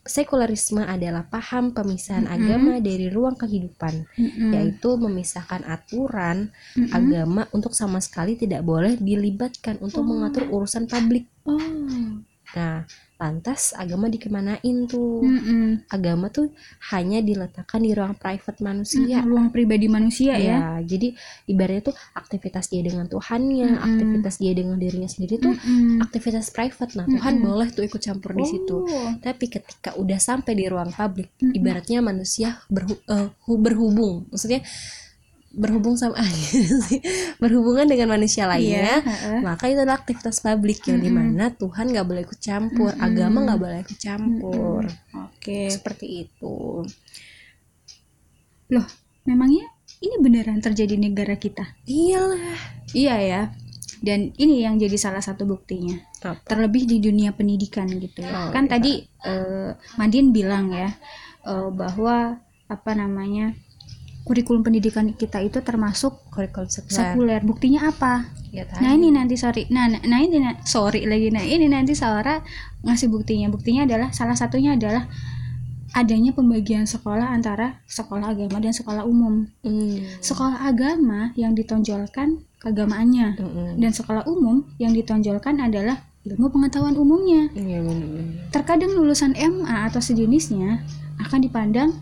sekularisme 0.08 0.82
adalah 0.82 1.28
paham 1.28 1.72
pemisahan 1.72 2.26
Mm-mm. 2.26 2.36
agama 2.36 2.74
dari 2.80 3.08
ruang 3.08 3.36
kehidupan, 3.36 4.08
Mm-mm. 4.16 4.50
yaitu 4.56 4.96
memisahkan 4.96 5.62
aturan 5.68 6.50
Mm-mm. 6.74 6.92
agama 6.92 7.42
untuk 7.52 7.76
sama 7.76 8.00
sekali 8.00 8.34
tidak 8.36 8.64
boleh 8.64 8.96
dilibatkan 8.98 9.78
untuk 9.80 10.02
Oh. 10.04 10.10
mengatur 10.10 10.48
urusan 10.48 10.88
publik. 10.88 11.28
Oh. 11.44 11.60
Nah, 12.56 12.88
lantas 13.18 13.74
agama 13.74 14.08
dikemanain 14.08 14.86
tuh? 14.86 15.26
Mm-mm. 15.26 15.90
Agama 15.90 16.30
tuh 16.30 16.54
hanya 16.94 17.20
diletakkan 17.20 17.82
di 17.82 17.92
ruang 17.92 18.14
private 18.14 18.62
manusia. 18.62 19.20
Mm-mm, 19.20 19.28
ruang 19.28 19.48
pribadi 19.50 19.90
manusia 19.90 20.38
ya. 20.38 20.56
Ya, 20.56 20.66
jadi 20.86 21.18
ibaratnya 21.50 21.92
tuh 21.92 21.96
aktivitas 22.14 22.70
dia 22.70 22.86
dengan 22.86 23.10
Tuhannya, 23.10 23.74
Mm-mm. 23.74 23.88
aktivitas 23.90 24.38
dia 24.38 24.54
dengan 24.54 24.78
dirinya 24.78 25.10
sendiri 25.10 25.42
tuh 25.42 25.58
Mm-mm. 25.58 26.00
aktivitas 26.06 26.54
private. 26.54 26.94
Nah, 26.94 27.10
Tuhan 27.10 27.34
Mm-mm. 27.42 27.48
boleh 27.50 27.68
tuh 27.74 27.84
ikut 27.84 28.00
campur 28.00 28.32
di 28.38 28.46
situ. 28.46 28.86
Oh. 28.86 29.10
Tapi 29.18 29.46
ketika 29.50 29.98
udah 29.98 30.22
sampai 30.22 30.54
di 30.54 30.70
ruang 30.70 30.94
publik, 30.94 31.34
ibaratnya 31.42 32.00
manusia 32.06 32.62
berhu- 32.70 33.02
hu- 33.50 33.60
berhubung, 33.60 34.30
maksudnya 34.30 34.62
berhubung 35.52 35.96
sama 35.98 36.20
sih, 36.88 37.02
berhubungan 37.42 37.88
dengan 37.90 38.14
manusia 38.14 38.46
Iya, 38.52 38.52
lainnya. 38.52 38.94
heeh. 39.06 39.40
Maka 39.42 39.70
itu 39.72 39.80
adalah 39.82 40.00
aktivitas 40.02 40.44
publik 40.44 40.86
yang 40.90 41.00
Mm-mm. 41.00 41.06
di 41.06 41.12
mana 41.12 41.44
Tuhan 41.56 41.90
nggak 41.94 42.08
boleh 42.08 42.22
ikut 42.28 42.40
campur, 42.40 42.92
Mm-mm. 42.94 43.08
agama 43.08 43.38
nggak 43.48 43.60
boleh 43.62 43.78
ikut 43.86 43.98
campur, 44.00 44.82
Oke. 45.16 45.70
seperti 45.72 46.28
itu. 46.28 46.84
Loh, 48.74 48.88
memangnya 49.28 49.66
ini 50.04 50.16
beneran 50.20 50.60
terjadi 50.60 50.94
di 51.00 51.02
negara 51.10 51.36
kita? 51.40 51.64
Iyalah. 51.88 52.60
Iya 52.94 53.16
ya. 53.24 53.42
Dan 53.98 54.30
ini 54.38 54.62
yang 54.62 54.78
jadi 54.78 54.94
salah 55.00 55.24
satu 55.26 55.48
buktinya. 55.50 55.98
Apa? 56.22 56.38
Terlebih 56.46 56.86
di 56.86 56.98
dunia 57.02 57.34
pendidikan 57.34 57.90
gitu 57.90 58.22
ya. 58.22 58.30
Oh, 58.30 58.50
kan 58.54 58.68
iya. 58.68 58.72
tadi 58.78 58.92
eh, 59.26 59.72
Madin 59.98 60.30
bilang 60.36 60.70
ya 60.70 60.92
eh, 61.48 61.70
bahwa 61.74 62.38
apa 62.68 62.92
namanya 62.94 63.56
kurikulum 64.28 64.60
pendidikan 64.60 65.08
kita 65.16 65.40
itu 65.40 65.64
termasuk 65.64 66.20
Kurikulum 66.28 66.68
sekuler. 66.68 67.16
sekuler. 67.16 67.42
Buktinya 67.42 67.88
apa? 67.88 68.28
Ya, 68.52 68.68
tadi. 68.68 68.84
Nah 68.84 68.92
ini 68.92 69.08
nanti 69.10 69.40
sorry, 69.40 69.72
nah, 69.72 69.88
nah 69.88 70.04
nah 70.04 70.20
ini 70.20 70.38
na- 70.38 70.60
sorry 70.62 71.08
lagi, 71.08 71.32
nah 71.32 71.40
ini 71.42 71.66
nanti 71.66 71.96
Saura 71.96 72.44
ngasih 72.84 73.08
buktinya. 73.08 73.48
Buktinya 73.48 73.88
adalah 73.88 74.12
salah 74.12 74.36
satunya 74.36 74.76
adalah 74.76 75.08
adanya 75.96 76.36
pembagian 76.36 76.84
sekolah 76.84 77.32
antara 77.32 77.80
sekolah 77.88 78.36
agama 78.36 78.60
dan 78.60 78.76
sekolah 78.76 79.08
umum. 79.08 79.48
Hmm. 79.64 80.04
Sekolah 80.20 80.60
agama 80.62 81.32
yang 81.34 81.56
ditonjolkan 81.56 82.44
keagamaannya 82.60 83.38
Mm-mm. 83.38 83.70
dan 83.80 83.92
sekolah 83.94 84.28
umum 84.28 84.68
yang 84.78 84.92
ditonjolkan 84.92 85.58
adalah 85.58 86.04
ilmu 86.28 86.52
pengetahuan 86.52 87.00
umumnya. 87.00 87.48
Benar-benar. 87.54 88.52
Terkadang 88.52 88.92
lulusan 88.92 89.32
MA 89.34 89.88
atau 89.88 90.04
sejenisnya 90.04 90.84
akan 91.24 91.40
dipandang 91.40 91.96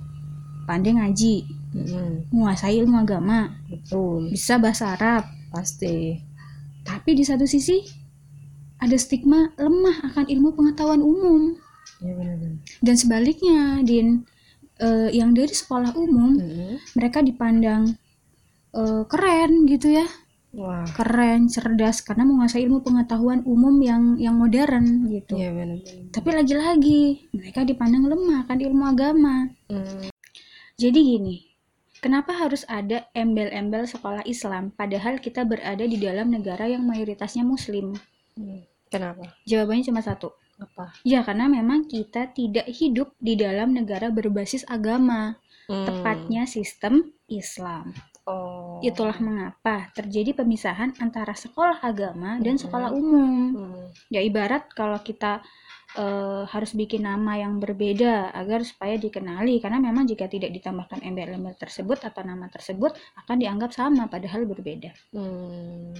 pandai 0.66 0.98
ngaji, 0.98 1.46
Mm-mm. 1.76 2.32
menguasai 2.32 2.80
ilmu 2.80 2.96
agama, 2.98 3.52
Betul. 3.68 4.32
bisa 4.32 4.56
bahasa 4.56 4.96
Arab, 4.96 5.28
Pasti. 5.52 6.16
Tapi 6.82 7.12
di 7.12 7.24
satu 7.24 7.44
sisi 7.44 7.80
ada 8.78 8.96
stigma 8.96 9.50
lemah 9.56 10.04
akan 10.06 10.26
ilmu 10.26 10.52
pengetahuan 10.54 11.00
umum 11.00 11.56
Iya 11.98 12.12
benar-benar. 12.14 12.60
dan 12.82 12.96
sebaliknya 12.96 13.60
din 13.82 14.28
eh, 14.78 15.10
yang 15.10 15.32
dari 15.32 15.50
sekolah 15.50 15.96
umum 15.96 16.36
Mm-mm. 16.36 16.76
mereka 16.94 17.20
dipandang 17.20 17.96
eh, 18.72 19.04
keren 19.06 19.64
gitu 19.66 19.96
ya 19.96 20.04
Wah. 20.52 20.84
keren 20.86 21.48
cerdas 21.48 22.00
karena 22.00 22.24
menguasai 22.24 22.64
ilmu 22.64 22.80
pengetahuan 22.80 23.44
umum 23.44 23.80
yang 23.80 24.16
yang 24.16 24.36
modern 24.36 25.08
gitu 25.10 25.36
Iya 25.36 25.52
benar-benar. 25.52 26.12
tapi 26.12 26.30
lagi-lagi 26.32 27.02
mereka 27.32 27.64
dipandang 27.64 28.06
lemah 28.06 28.44
akan 28.44 28.58
ilmu 28.60 28.84
agama 28.86 29.36
Mm. 29.66 30.12
jadi 30.76 31.00
gini 31.00 31.55
Kenapa 32.04 32.36
harus 32.36 32.68
ada 32.68 33.08
embel-embel 33.16 33.88
sekolah 33.88 34.24
Islam 34.28 34.72
padahal 34.76 35.20
kita 35.20 35.48
berada 35.48 35.84
di 35.84 35.96
dalam 35.96 36.32
negara 36.32 36.68
yang 36.68 36.84
mayoritasnya 36.84 37.48
muslim? 37.48 37.96
Hmm. 38.36 38.64
Kenapa? 38.92 39.36
Jawabannya 39.44 39.86
cuma 39.92 40.02
satu. 40.04 40.32
Apa? 40.56 40.96
Ya, 41.04 41.20
karena 41.20 41.52
memang 41.52 41.84
kita 41.92 42.32
tidak 42.32 42.64
hidup 42.72 43.12
di 43.20 43.36
dalam 43.36 43.76
negara 43.76 44.08
berbasis 44.08 44.64
agama, 44.72 45.36
Hmm. 45.66 45.86
tepatnya 45.86 46.46
sistem 46.46 47.14
Islam. 47.26 47.94
Oh. 48.26 48.82
Itulah 48.82 49.18
mengapa 49.22 49.94
terjadi 49.94 50.34
pemisahan 50.34 50.98
antara 50.98 51.38
sekolah 51.38 51.78
agama 51.86 52.42
dan 52.42 52.58
Mhm. 52.58 52.62
sekolah 52.66 52.90
umum. 52.90 53.34
Hmm. 53.54 53.86
Ya 54.10 54.22
ibarat 54.26 54.70
kalau 54.74 54.98
kita 55.02 55.42
eh, 55.96 56.44
harus 56.52 56.76
bikin 56.76 57.08
nama 57.08 57.40
yang 57.40 57.56
berbeda 57.56 58.36
agar 58.36 58.68
supaya 58.68 59.00
dikenali 59.00 59.64
karena 59.64 59.80
memang 59.80 60.04
jika 60.04 60.28
tidak 60.28 60.52
ditambahkan 60.52 61.00
embel-embel 61.00 61.56
tersebut 61.56 62.04
atau 62.04 62.20
nama 62.20 62.52
tersebut 62.52 62.92
akan 63.24 63.38
dianggap 63.40 63.72
sama 63.72 64.12
padahal 64.12 64.44
berbeda. 64.44 64.92
Hmm. 65.16 65.96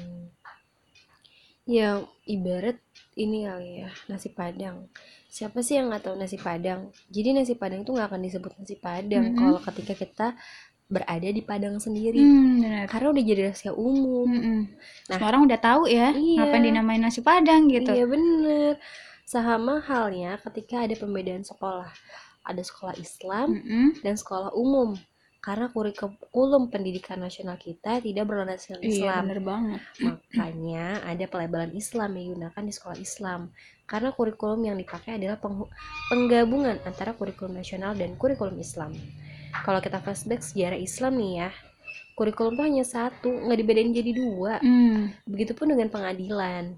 Yang 1.64 2.12
ibarat 2.28 2.78
ini 3.16 3.48
kali 3.48 3.88
ya 3.88 3.90
nasi 4.12 4.30
padang. 4.36 4.92
Siapa 5.36 5.60
sih 5.60 5.76
yang 5.76 5.92
nggak 5.92 6.08
tahu 6.08 6.16
nasi 6.16 6.40
padang? 6.40 6.96
Jadi 7.12 7.36
nasi 7.36 7.60
padang 7.60 7.84
itu 7.84 7.92
nggak 7.92 8.08
akan 8.08 8.22
disebut 8.24 8.52
nasi 8.56 8.80
padang 8.80 9.36
Mm-mm. 9.36 9.40
kalau 9.44 9.60
ketika 9.60 9.94
kita 10.00 10.28
berada 10.88 11.28
di 11.28 11.44
padang 11.44 11.76
sendiri. 11.76 12.24
Hmm, 12.24 12.64
benar. 12.64 12.88
Karena 12.88 13.08
udah 13.12 13.24
jadi 13.28 13.42
rahasia 13.52 13.76
umum. 13.76 14.32
Mm-mm. 14.32 14.60
Nah, 15.12 15.18
Semua 15.20 15.28
orang 15.36 15.44
udah 15.44 15.60
tahu 15.60 15.82
ya 15.92 16.16
iya. 16.16 16.40
ngapain 16.40 16.64
dinamain 16.64 17.02
nasi 17.04 17.20
padang 17.20 17.68
gitu. 17.68 17.92
Iya 17.92 18.08
bener. 18.08 18.80
Sama 19.28 19.84
halnya 19.84 20.40
ketika 20.40 20.88
ada 20.88 20.96
pembedaan 20.96 21.44
sekolah. 21.44 21.92
Ada 22.48 22.64
sekolah 22.64 22.96
Islam 22.96 23.60
Mm-mm. 23.60 24.00
dan 24.08 24.16
sekolah 24.16 24.56
umum. 24.56 24.96
Karena 25.46 25.70
kurikulum 25.70 26.74
pendidikan 26.74 27.22
nasional 27.22 27.62
kita 27.62 28.02
tidak 28.02 28.26
berlandaskan 28.26 28.82
Iya 28.82 28.90
Islam. 28.90 29.22
bener 29.30 29.42
banget. 29.46 29.82
Makanya 30.02 30.86
ada 31.06 31.26
pelabelan 31.30 31.70
Islam 31.78 32.18
yang 32.18 32.26
digunakan 32.34 32.64
di 32.66 32.74
sekolah 32.74 32.98
Islam. 32.98 33.42
Karena 33.86 34.10
kurikulum 34.10 34.66
yang 34.66 34.74
dipakai 34.74 35.22
adalah 35.22 35.38
penggabungan 36.10 36.82
antara 36.82 37.14
kurikulum 37.14 37.54
nasional 37.62 37.94
dan 37.94 38.18
kurikulum 38.18 38.58
Islam. 38.58 38.98
Kalau 39.62 39.78
kita 39.86 40.02
flashback 40.02 40.42
sejarah 40.42 40.82
Islam 40.82 41.14
nih 41.22 41.46
ya, 41.46 41.50
kurikulum 42.18 42.58
tuh 42.58 42.66
hanya 42.66 42.82
satu, 42.82 43.30
nggak 43.30 43.60
dibedain 43.62 43.94
jadi 43.94 44.12
dua. 44.18 44.58
Hmm. 44.66 45.14
Begitupun 45.30 45.78
dengan 45.78 45.94
pengadilan. 45.94 46.74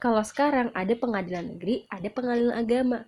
Kalau 0.00 0.24
sekarang 0.24 0.72
ada 0.72 0.96
pengadilan 0.96 1.52
negeri, 1.52 1.84
ada 1.92 2.08
pengadilan 2.08 2.56
agama. 2.56 3.04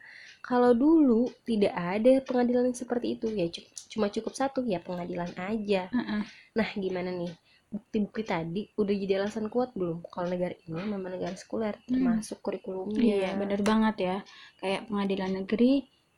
Kalau 0.47 0.73
dulu 0.73 1.27
tidak 1.43 1.75
ada 1.75 2.23
pengadilan 2.23 2.71
seperti 2.71 3.19
itu, 3.19 3.27
ya 3.35 3.51
cu- 3.51 3.67
cuma 3.91 4.07
cukup 4.07 4.31
satu, 4.31 4.63
ya 4.63 4.79
pengadilan 4.79 5.35
aja. 5.35 5.91
Uh-uh. 5.91 6.23
Nah, 6.55 6.69
gimana 6.79 7.11
nih? 7.11 7.35
Bukti-bukti 7.67 8.23
tadi 8.23 8.63
udah 8.79 8.95
jadi 8.95 9.19
alasan 9.19 9.51
kuat 9.51 9.75
belum? 9.75 10.07
Kalau 10.07 10.31
negara 10.31 10.55
ini 10.71 10.87
memang 10.87 11.19
negara 11.19 11.35
sekuler, 11.35 11.75
Hmm. 11.91 11.99
termasuk 11.99 12.39
kurikulumnya. 12.39 12.95
Iya 13.27 13.31
bener 13.35 13.61
banget 13.67 13.97
ya. 13.99 14.17
Kayak 14.63 14.87
pengadilan 14.87 15.31
negeri 15.43 15.73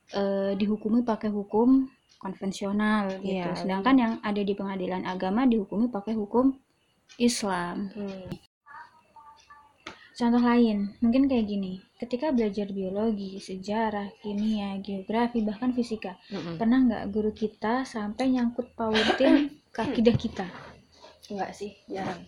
eh, 0.09 0.53
dihukumi 0.57 1.01
pakai 1.01 1.29
hukum 1.29 1.85
konvensional 2.17 3.09
gitu. 3.21 3.49
Iya. 3.49 3.53
Sedangkan 3.57 3.95
yang 3.97 4.13
ada 4.21 4.41
di 4.41 4.53
pengadilan 4.53 5.05
agama 5.05 5.45
dihukumi 5.45 5.89
pakai 5.89 6.13
hukum 6.13 6.53
Islam. 7.17 7.89
Hmm. 7.97 8.29
Contoh 10.19 10.43
lain, 10.43 10.99
mungkin 10.99 11.31
kayak 11.31 11.47
gini. 11.47 11.79
Ketika 11.95 12.35
belajar 12.35 12.67
biologi, 12.75 13.39
sejarah, 13.39 14.11
kimia, 14.19 14.75
geografi, 14.83 15.39
bahkan 15.39 15.71
fisika, 15.71 16.19
Mm-mm. 16.27 16.59
pernah 16.59 16.83
nggak 16.83 17.07
guru 17.07 17.31
kita 17.31 17.87
sampai 17.87 18.35
nyangkut 18.35 18.75
pautin 18.75 19.47
ke 19.71 19.79
akidah 19.87 20.15
kita? 20.19 20.43
Enggak 21.31 21.55
sih, 21.55 21.71
jarang. 21.87 22.19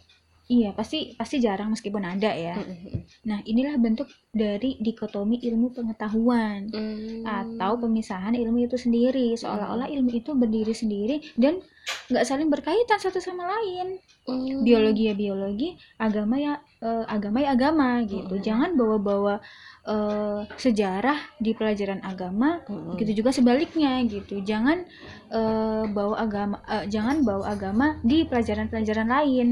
Iya, 0.51 0.75
pasti 0.75 1.15
pasti 1.15 1.39
jarang 1.39 1.72
meskipun 1.72 2.03
ada 2.03 2.27
ya. 2.27 2.60
Mm-mm. 2.60 3.08
Nah, 3.24 3.39
inilah 3.41 3.79
bentuk 3.79 4.12
dari 4.36 4.75
dikotomi 4.77 5.39
ilmu 5.39 5.72
pengetahuan. 5.72 6.67
Hmm. 6.72 7.22
atau 7.22 7.77
pemisahan 7.77 8.34
ilmu 8.34 8.65
itu 8.65 8.77
sendiri 8.77 9.38
seolah-olah 9.38 9.88
ilmu 9.89 10.10
itu 10.12 10.34
berdiri 10.34 10.74
sendiri 10.74 11.22
dan 11.38 11.62
nggak 12.10 12.25
saling 12.25 12.50
berkaitan 12.50 12.98
satu 12.98 13.22
sama 13.22 13.46
lain 13.46 13.98
Hmm. 14.22 14.62
biologi 14.62 15.10
ya 15.10 15.17
biologi 15.17 15.74
agama 15.98 16.38
ya 16.38 16.53
eh, 16.77 17.05
agama 17.10 17.41
ya 17.41 17.58
agama 17.58 18.05
gitu 18.05 18.38
Mm-mm. 18.38 18.46
jangan 18.46 18.70
bawa-bawa 18.77 19.41
eh, 19.84 20.46
sejarah 20.58 21.17
di 21.41 21.58
pelajaran 21.58 22.05
agama 22.05 22.62
Mm-mm. 22.70 23.01
gitu 23.01 23.22
juga 23.22 23.34
sebaliknya 23.34 23.98
gitu 24.05 24.46
jangan 24.46 24.86
eh, 25.34 25.84
bawa 25.89 26.22
agama 26.22 26.62
eh, 26.70 26.86
jangan 26.86 27.25
bawa 27.25 27.50
agama 27.50 27.98
di 28.05 28.29
pelajaran-pelajaran 28.29 29.10
lain 29.10 29.48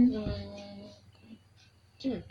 Hmm. 1.99 2.21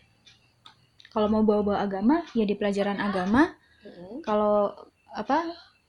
kalau 1.13 1.29
mau 1.29 1.43
bawa-bawa 1.45 1.85
agama 1.85 2.25
ya 2.37 2.45
di 2.45 2.55
pelajaran 2.57 2.97
agama. 3.01 3.53
Mm-mm. 3.85 4.21
kalau 4.27 4.75
apa 5.15 5.45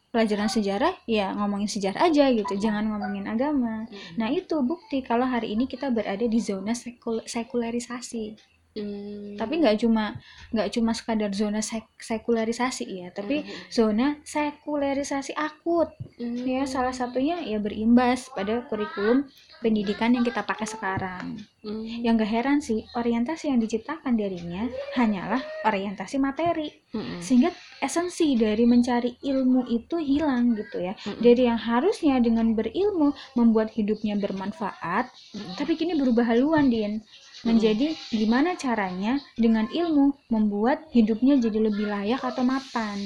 pelajaran 0.09 0.49
sejarah 0.49 0.93
ya 1.05 1.33
ngomongin 1.37 1.69
sejarah 1.69 2.09
aja 2.09 2.29
gitu. 2.33 2.53
Jangan 2.57 2.85
ngomongin 2.89 3.29
agama. 3.29 3.85
Nah 4.17 4.29
itu 4.33 4.57
bukti 4.65 5.05
kalau 5.05 5.25
hari 5.25 5.53
ini 5.53 5.69
kita 5.69 5.93
berada 5.93 6.25
di 6.25 6.39
zona 6.41 6.73
sekul- 6.73 7.25
sekularisasi 7.25 8.33
Hmm. 8.69 9.33
tapi 9.33 9.65
nggak 9.65 9.81
cuma 9.81 10.13
nggak 10.53 10.69
cuma 10.69 10.93
sekadar 10.93 11.33
zona 11.33 11.57
sek- 11.57 11.89
sekularisasi 11.97 12.85
ya 12.85 13.09
tapi 13.09 13.41
Mm-mm. 13.41 13.73
zona 13.73 14.07
sekularisasi 14.21 15.33
akut 15.33 15.89
Hmm. 16.19 16.43
ya 16.43 16.67
salah 16.67 16.91
satunya 16.91 17.39
ya 17.41 17.57
berimbas 17.57 18.27
pada 18.29 18.61
kurikulum 18.67 19.23
pendidikan 19.59 20.11
yang 20.11 20.21
kita 20.21 20.43
pakai 20.43 20.67
sekarang 20.67 21.39
Hmm. 21.59 21.83
yang 21.83 22.15
gak 22.15 22.31
heran 22.31 22.59
sih 22.59 22.87
orientasi 22.93 23.51
yang 23.51 23.59
diciptakan 23.59 24.15
darinya 24.15 24.63
hanyalah 24.95 25.43
orientasi 25.65 26.15
materi 26.15 26.71
Mm-mm. 26.91 27.19
sehingga 27.19 27.51
esensi 27.79 28.35
dari 28.35 28.63
mencari 28.63 29.19
ilmu 29.19 29.67
itu 29.67 29.99
hilang 29.99 30.55
gitu 30.55 30.79
ya 30.79 30.95
Mm-mm. 30.95 31.19
dari 31.19 31.47
yang 31.47 31.59
harusnya 31.59 32.15
dengan 32.23 32.55
berilmu 32.55 33.11
membuat 33.35 33.75
hidupnya 33.75 34.15
bermanfaat 34.15 35.11
Mm-mm. 35.35 35.55
tapi 35.59 35.75
kini 35.75 35.95
berubah 35.95 36.23
haluan 36.27 36.71
Din 36.71 37.03
menjadi 37.47 37.95
gimana 38.11 38.55
caranya 38.59 39.19
dengan 39.39 39.67
ilmu 39.71 40.27
membuat 40.27 40.91
hidupnya 40.91 41.39
jadi 41.39 41.71
lebih 41.71 41.87
layak 41.87 42.21
atau 42.23 42.43
mapan? 42.43 42.99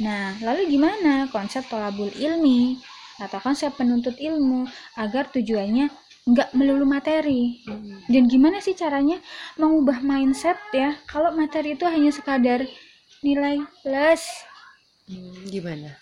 Nah 0.00 0.38
lalu 0.40 0.72
gimana 0.72 1.28
konsep 1.28 1.66
tolabul 1.68 2.08
ilmi 2.16 2.80
atau 3.20 3.38
konsep 3.38 3.76
penuntut 3.76 4.16
ilmu 4.16 4.64
agar 4.96 5.28
tujuannya 5.28 5.92
nggak 6.22 6.54
melulu 6.54 6.86
materi? 6.86 7.66
Hmm. 7.66 7.98
dan 8.06 8.30
gimana 8.30 8.62
sih 8.62 8.78
caranya 8.78 9.18
mengubah 9.58 10.02
mindset 10.02 10.58
ya 10.70 10.94
kalau 11.10 11.34
materi 11.34 11.74
itu 11.74 11.82
hanya 11.86 12.14
sekadar 12.14 12.62
nilai 13.22 13.62
plus? 13.82 14.22
Hmm, 15.10 15.46
gimana? 15.50 15.98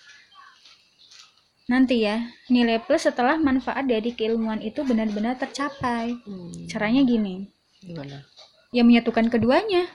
Nanti 1.71 2.03
ya 2.03 2.19
nilai 2.51 2.83
plus 2.83 3.07
setelah 3.07 3.39
manfaat 3.39 3.87
dari 3.87 4.11
keilmuan 4.11 4.59
itu 4.59 4.83
benar-benar 4.83 5.39
tercapai 5.39 6.19
Hmm. 6.27 6.67
caranya 6.67 7.07
gini 7.07 7.47
gimana? 7.81 8.27
ya 8.71 8.83
menyatukan 8.83 9.31
keduanya 9.31 9.87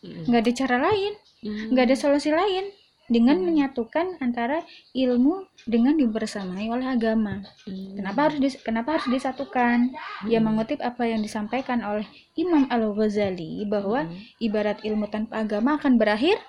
nggak 0.00 0.40
ada 0.40 0.52
cara 0.56 0.76
lain 0.80 1.12
Hmm. 1.40 1.72
nggak 1.72 1.84
ada 1.86 1.96
solusi 1.96 2.32
lain 2.32 2.72
dengan 3.10 3.36
Hmm. 3.36 3.46
menyatukan 3.48 4.16
antara 4.18 4.62
ilmu 4.92 5.44
dengan 5.66 5.92
dibersamai 5.92 6.68
oleh 6.68 6.86
agama 6.86 7.44
Hmm. 7.64 7.96
kenapa 7.96 8.28
harus 8.28 8.38
dis- 8.38 8.60
kenapa 8.60 8.96
harus 8.96 9.08
disatukan 9.08 9.92
ya 10.24 10.38
Hmm. 10.40 10.46
mengutip 10.46 10.80
apa 10.80 11.04
yang 11.04 11.20
disampaikan 11.20 11.80
oleh 11.80 12.06
Imam 12.34 12.64
Al 12.68 12.92
Ghazali 12.92 13.64
bahwa 13.66 14.04
Hmm. 14.04 14.16
ibarat 14.38 14.80
ilmu 14.80 15.08
tanpa 15.08 15.42
agama 15.42 15.76
akan 15.76 15.96
berakhir 15.96 16.40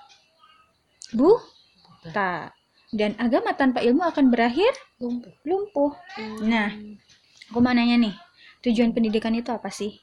buta 1.12 2.52
dan 2.92 3.16
agama 3.16 3.56
tanpa 3.56 3.80
ilmu 3.80 4.04
akan 4.04 4.28
berakhir 4.28 4.70
lumpuh. 5.00 5.32
lumpuh. 5.42 5.92
Hmm. 6.14 6.46
Nah. 6.46 6.70
Aku 7.48 7.60
mau 7.60 7.68
nanya 7.68 8.00
nih, 8.00 8.14
tujuan 8.64 8.92
pendidikan 8.92 9.32
itu 9.32 9.52
apa 9.52 9.68
sih? 9.68 10.00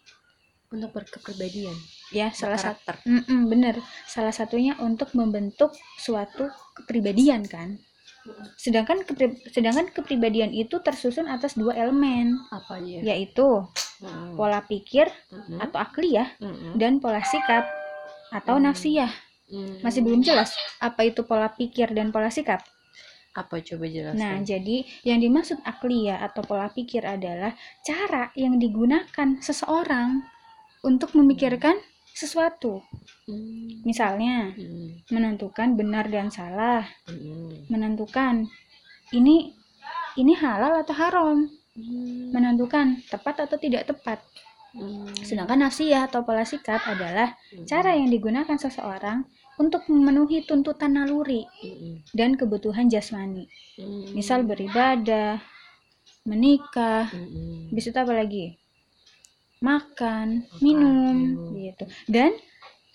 untuk 0.70 0.94
berkepribadian, 0.94 1.74
Ya, 2.14 2.30
salah 2.30 2.62
satu 2.62 2.78
karakter. 2.86 3.02
bener. 3.50 3.82
Salah 4.06 4.30
satunya 4.30 4.78
untuk 4.78 5.18
membentuk 5.18 5.74
suatu 5.98 6.46
kepribadian 6.78 7.50
kan. 7.50 7.82
Sedangkan 8.54 9.02
kepri- 9.02 9.42
sedangkan 9.50 9.90
kepribadian 9.90 10.54
itu 10.54 10.78
tersusun 10.78 11.26
atas 11.26 11.58
dua 11.58 11.74
elemen, 11.74 12.38
Apa 12.54 12.78
aja? 12.78 13.02
yaitu 13.02 13.66
Mm-mm. 13.98 14.38
pola 14.38 14.62
pikir 14.62 15.10
Mm-mm. 15.34 15.58
atau 15.58 15.82
akliyah 15.82 16.38
Mm-mm. 16.38 16.78
dan 16.78 17.02
pola 17.02 17.26
sikap 17.26 17.66
atau 18.30 18.62
Hmm. 18.62 18.70
nafsiyah. 18.70 19.10
Mm. 19.50 19.82
Masih 19.82 20.06
belum 20.06 20.22
jelas 20.22 20.54
apa 20.78 21.02
itu 21.02 21.26
pola 21.26 21.50
pikir 21.50 21.90
dan 21.98 22.14
pola 22.14 22.30
sikap. 22.30 22.62
Apa 23.40 23.64
coba 23.64 23.88
jelaskan? 23.88 24.20
Nah, 24.20 24.36
jadi 24.44 24.84
yang 25.08 25.24
dimaksud 25.24 25.64
akliyah 25.64 26.20
atau 26.28 26.44
pola 26.44 26.68
pikir 26.68 27.08
adalah 27.08 27.56
cara 27.88 28.36
yang 28.36 28.60
digunakan 28.60 29.40
seseorang 29.40 30.28
untuk 30.84 31.16
memikirkan 31.16 31.80
sesuatu. 32.12 32.84
Hmm. 33.24 33.80
Misalnya, 33.88 34.52
Mm. 34.52 35.08
menentukan 35.08 35.80
benar 35.80 36.12
dan 36.12 36.28
salah, 36.28 36.84
Mm. 37.08 37.72
menentukan 37.72 38.44
ini 39.16 39.56
ini 40.20 40.36
halal 40.36 40.84
atau 40.84 40.92
haram, 41.00 41.48
Mm. 41.80 42.36
menentukan 42.36 43.00
tepat 43.08 43.48
atau 43.48 43.56
tidak 43.56 43.88
tepat. 43.88 44.20
Mm. 44.76 45.16
Sedangkan 45.24 45.64
nafsiyah 45.64 46.12
atau 46.12 46.28
pola 46.28 46.44
sikap 46.44 46.84
adalah 46.84 47.40
Mm. 47.56 47.66
cara 47.66 47.96
yang 47.96 48.12
digunakan 48.12 48.58
seseorang 48.60 49.24
untuk 49.60 49.86
memenuhi 49.92 50.48
tuntutan 50.48 50.96
naluri 50.96 51.44
dan 52.16 52.34
kebutuhan 52.40 52.88
jasmani. 52.88 53.46
Misal 54.16 54.48
beribadah, 54.48 55.44
menikah, 56.26 57.12
habis 57.70 57.86
itu 57.92 57.98
apa 58.00 58.14
lagi? 58.16 58.46
Makan, 59.60 60.48
Makan, 60.48 60.64
minum, 60.64 61.36
gitu. 61.52 61.84
Dan 62.08 62.32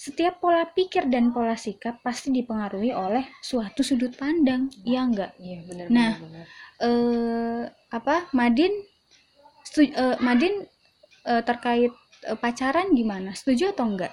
setiap 0.01 0.41
pola 0.41 0.65
pikir 0.73 1.13
dan 1.13 1.29
pola 1.31 1.55
sikap 1.61 2.01
pasti 2.01 2.33
dipengaruhi 2.33 2.91
oleh 2.97 3.25
suatu 3.45 3.85
sudut 3.85 4.17
pandang, 4.17 4.73
iya 4.89 5.05
enggak? 5.05 5.33
Iya 5.37 5.59
benar 5.69 5.87
Nah, 5.93 6.13
benar, 6.17 6.25
benar. 6.25 6.47
eh 6.89 7.63
apa 7.93 8.17
Madin 8.33 8.73
stu- 9.69 9.93
eh, 9.93 10.17
Madin 10.25 10.65
eh, 11.29 11.43
terkait 11.45 11.93
eh, 12.25 12.39
pacaran 12.41 12.97
gimana? 12.97 13.37
Setuju 13.37 13.77
atau 13.77 13.85
enggak? 13.93 14.13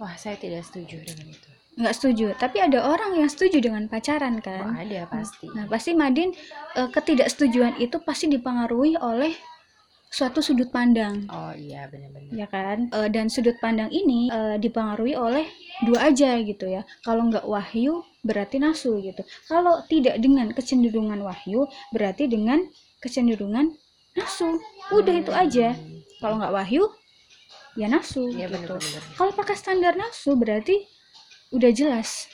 Wah 0.00 0.16
saya 0.16 0.40
tidak 0.40 0.64
setuju 0.64 1.04
dengan 1.04 1.36
itu. 1.36 1.48
Enggak 1.74 1.94
setuju, 1.98 2.26
tapi 2.38 2.62
ada 2.62 2.86
orang 2.86 3.18
yang 3.18 3.26
setuju 3.26 3.58
dengan 3.58 3.90
pacaran 3.90 4.38
Oh, 4.38 4.42
kan. 4.46 4.78
ada 4.78 5.10
pasti. 5.10 5.50
Nah, 5.50 5.66
pasti 5.66 5.90
Madin 5.92 6.30
eh, 6.78 6.88
ketidaksetujuan 6.88 7.82
itu 7.82 7.98
pasti 7.98 8.30
dipengaruhi 8.30 8.94
oleh 8.94 9.34
suatu 10.06 10.38
sudut 10.38 10.70
pandang, 10.70 11.26
Oh 11.26 11.50
iya 11.50 11.90
benar-benar. 11.90 12.30
ya 12.30 12.46
kan? 12.46 12.86
Eh, 12.94 13.08
dan 13.10 13.26
sudut 13.26 13.58
pandang 13.58 13.90
ini 13.90 14.30
eh, 14.30 14.56
dipengaruhi 14.62 15.18
oleh 15.18 15.50
dua 15.82 16.14
aja 16.14 16.38
gitu 16.38 16.70
ya. 16.70 16.86
Kalau 17.02 17.26
nggak 17.26 17.42
wahyu 17.42 18.06
berarti 18.22 18.62
nafsu 18.62 19.02
gitu. 19.02 19.26
Kalau 19.50 19.82
tidak 19.90 20.22
dengan 20.22 20.54
kecenderungan 20.54 21.18
wahyu 21.26 21.66
berarti 21.90 22.30
dengan 22.30 22.62
kecenderungan 23.02 23.74
nafsu. 24.14 24.62
Udah 24.94 25.14
itu 25.18 25.34
aja. 25.34 25.74
Kalau 26.22 26.38
nggak 26.38 26.54
wahyu 26.54 26.86
ya 27.74 27.90
nafsu 27.90 28.30
Iya 28.30 28.46
gitu. 28.46 28.78
Kalau 29.18 29.34
pakai 29.34 29.58
standar 29.58 29.98
nafsu 29.98 30.38
berarti 30.38 30.78
udah 31.54 31.70
jelas 31.70 32.26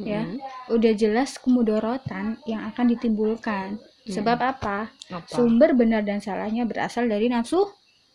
ya. 0.00 0.24
Mm-mm. 0.24 0.40
udah 0.72 0.92
jelas 0.96 1.36
kemudorotan 1.36 2.40
yang 2.48 2.64
akan 2.72 2.96
ditimbulkan. 2.96 3.76
Hmm. 3.76 4.12
Sebab 4.12 4.38
apa? 4.40 4.88
Apa? 5.12 5.28
Sumber 5.28 5.76
benar 5.76 6.02
dan 6.02 6.18
salahnya 6.18 6.64
berasal 6.64 7.06
dari 7.06 7.28
nafsu 7.28 7.68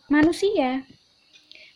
manusia. 0.10 0.84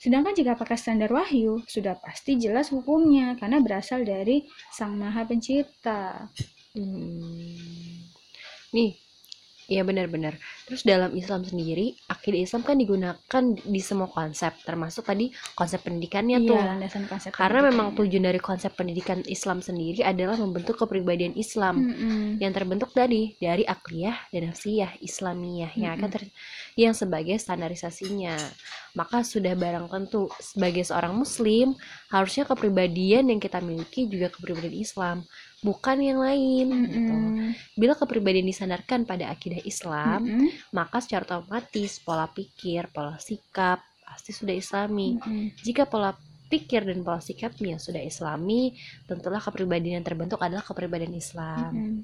Sedangkan 0.01 0.33
jika 0.33 0.57
pakai 0.57 0.81
standar 0.81 1.13
wahyu, 1.13 1.61
sudah 1.69 1.93
pasti 2.01 2.41
jelas 2.41 2.73
hukumnya 2.73 3.38
karena 3.38 3.61
berasal 3.61 4.01
dari 4.01 4.50
Sang 4.73 4.97
Maha 4.97 5.29
Pencipta. 5.29 6.25
Hmm. 6.73 8.09
Nih, 8.73 8.97
iya 9.71 9.87
benar-benar. 9.87 10.35
Terus 10.67 10.83
dalam 10.83 11.15
Islam 11.15 11.47
sendiri, 11.47 11.95
akidah 12.11 12.43
Islam 12.43 12.61
kan 12.67 12.75
digunakan 12.75 13.43
di 13.55 13.81
semua 13.81 14.11
konsep, 14.11 14.51
termasuk 14.67 15.07
tadi 15.07 15.31
konsep 15.55 15.79
pendidikannya 15.81 16.43
tuh. 16.43 16.59
Iya, 16.59 16.67
landasan 16.75 17.07
konsep 17.07 17.31
Karena 17.31 17.63
memang 17.63 17.95
pendidikannya. 17.95 17.99
tujuan 18.11 18.23
dari 18.27 18.39
konsep 18.43 18.71
pendidikan 18.75 19.19
Islam 19.25 19.63
sendiri 19.63 20.03
adalah 20.03 20.35
membentuk 20.35 20.75
kepribadian 20.75 21.33
Islam 21.39 21.79
Mm-mm. 21.79 22.43
yang 22.43 22.51
terbentuk 22.51 22.91
tadi 22.91 23.39
dari 23.39 23.63
akliyah 23.63 24.27
dan 24.27 24.51
nafsiyah 24.51 24.99
Islamiyah 24.99 25.71
yang 25.79 25.95
akan 25.95 26.09
ter- 26.11 26.33
yang 26.79 26.95
sebagai 26.95 27.35
standarisasinya. 27.39 28.35
Maka 28.91 29.23
sudah 29.23 29.55
barang 29.55 29.87
tentu 29.87 30.27
sebagai 30.43 30.83
seorang 30.83 31.15
muslim 31.15 31.71
harusnya 32.11 32.43
kepribadian 32.43 33.31
yang 33.31 33.39
kita 33.39 33.63
miliki 33.63 34.03
juga 34.11 34.27
kepribadian 34.27 34.75
Islam, 34.75 35.17
bukan 35.63 35.97
yang 36.03 36.19
lain 36.19 36.67
gitu. 36.91 37.15
Mm-mm. 37.15 37.55
Bila 37.79 37.95
kepribadian 37.95 38.51
disandarkan 38.51 39.07
pada 39.07 39.31
akidah 39.31 39.63
Islam, 39.63 40.27
Mm-mm. 40.27 40.47
maka 40.75 40.99
secara 40.99 41.23
otomatis 41.23 42.03
pola 42.03 42.27
pikir, 42.27 42.91
pola 42.91 43.15
sikap 43.15 43.79
pasti 44.03 44.35
sudah 44.35 44.51
islami. 44.51 45.15
Mm-mm. 45.23 45.55
Jika 45.63 45.87
pola 45.87 46.11
pikir 46.51 46.83
dan 46.83 46.99
pola 46.99 47.23
sikapnya 47.23 47.79
sudah 47.79 48.03
islami, 48.03 48.75
tentulah 49.07 49.39
kepribadian 49.39 50.03
yang 50.03 50.05
terbentuk 50.05 50.43
adalah 50.43 50.67
kepribadian 50.67 51.15
Islam. 51.15 52.03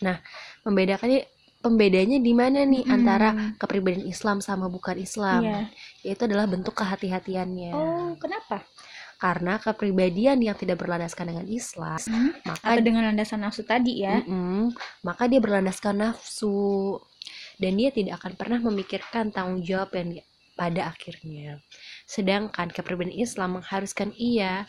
Mm-mm. 0.00 0.16
Membedakannya 0.64 1.28
pembedanya 1.62 2.18
di 2.18 2.34
mana 2.34 2.66
nih 2.66 2.82
Mm-mm. 2.82 2.94
antara 2.98 3.28
kepribadian 3.56 4.04
Islam 4.10 4.42
sama 4.42 4.66
bukan 4.66 4.98
Islam? 4.98 5.40
Iya. 5.46 5.60
Yaitu 6.02 6.26
adalah 6.26 6.50
bentuk 6.50 6.74
kehati-hatiannya. 6.74 7.70
Oh, 7.72 8.12
kenapa? 8.18 8.66
Karena 9.22 9.62
kepribadian 9.62 10.42
yang 10.42 10.58
tidak 10.58 10.82
berlandaskan 10.82 11.30
dengan 11.30 11.46
Islam, 11.46 11.94
Hmm? 12.10 12.34
maka 12.42 12.66
Atau 12.74 12.82
dengan 12.82 13.06
landasan 13.06 13.46
nafsu 13.46 13.62
tadi 13.62 14.02
ya? 14.02 14.18
Mm-mm. 14.26 14.74
maka 15.06 15.30
dia 15.30 15.38
berlandaskan 15.38 16.02
nafsu 16.02 16.98
dan 17.62 17.78
dia 17.78 17.94
tidak 17.94 18.18
akan 18.18 18.34
pernah 18.34 18.58
memikirkan 18.58 19.30
tanggung 19.30 19.62
jawab 19.62 19.94
yang 19.94 20.18
pada 20.52 20.90
akhirnya. 20.90 21.62
Sedangkan 22.04 22.68
kepribadian 22.74 23.14
Islam 23.14 23.62
mengharuskan 23.62 24.10
ia 24.18 24.66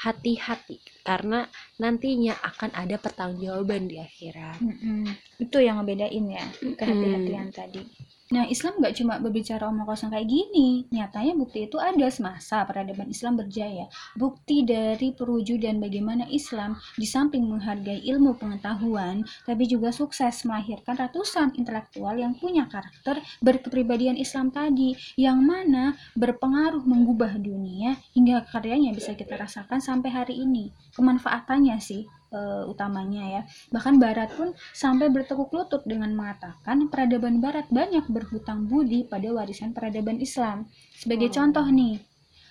hati-hati 0.00 0.80
karena 1.06 1.46
nantinya 1.78 2.34
akan 2.42 2.70
ada 2.74 2.96
pertanggungjawaban 2.98 3.86
di 3.86 3.96
akhirat. 4.00 4.58
Mm-mm. 4.60 5.06
Itu 5.38 5.58
yang 5.62 5.82
ngebedain 5.82 6.26
ya 6.30 6.44
kehati-hatian 6.78 7.48
tadi. 7.54 7.82
Nah 8.34 8.50
Islam 8.50 8.82
nggak 8.82 8.98
cuma 8.98 9.22
berbicara 9.22 9.70
omong 9.70 9.86
kosong 9.86 10.10
kayak 10.10 10.26
gini. 10.26 10.90
Nyatanya 10.90 11.38
bukti 11.38 11.70
itu 11.70 11.78
ada 11.78 12.10
semasa 12.10 12.66
peradaban 12.66 13.06
Islam 13.06 13.38
berjaya. 13.38 13.86
Bukti 14.18 14.66
dari 14.66 15.14
perwujudan 15.14 15.78
bagaimana 15.78 16.26
Islam 16.26 16.74
di 16.98 17.06
samping 17.06 17.46
menghargai 17.46 18.02
ilmu 18.02 18.34
pengetahuan, 18.34 19.22
tapi 19.46 19.70
juga 19.70 19.94
sukses 19.94 20.42
melahirkan 20.42 20.98
ratusan 20.98 21.54
intelektual 21.54 22.18
yang 22.18 22.34
punya 22.34 22.66
karakter 22.66 23.22
berkepribadian 23.38 24.18
Islam 24.18 24.50
tadi, 24.50 24.98
yang 25.14 25.38
mana 25.38 25.94
berpengaruh 26.18 26.82
mengubah 26.82 27.38
dunia 27.38 27.94
hingga 28.18 28.42
karyanya 28.50 28.90
bisa 28.90 29.14
kita 29.14 29.38
rasakan 29.38 29.78
sampai 29.78 30.10
hari 30.10 30.42
ini. 30.42 30.74
Kemanfaatannya 30.98 31.78
sih 31.78 32.02
eh, 32.34 32.64
utamanya 32.66 33.24
ya. 33.38 33.42
Bahkan 33.70 34.02
Barat 34.02 34.34
pun 34.34 34.50
sampai 34.74 35.06
bertekuk 35.14 35.54
lutut 35.54 35.86
dengan 35.86 36.10
mengatakan 36.12 36.90
peradaban 36.90 37.38
Barat 37.38 37.70
banyak 37.70 38.10
berhutang 38.10 38.66
budi 38.66 39.06
pada 39.06 39.30
warisan 39.30 39.70
peradaban 39.70 40.18
Islam. 40.18 40.66
Sebagai 40.98 41.30
Oh. 41.30 41.34
contoh 41.38 41.66
nih, 41.70 42.02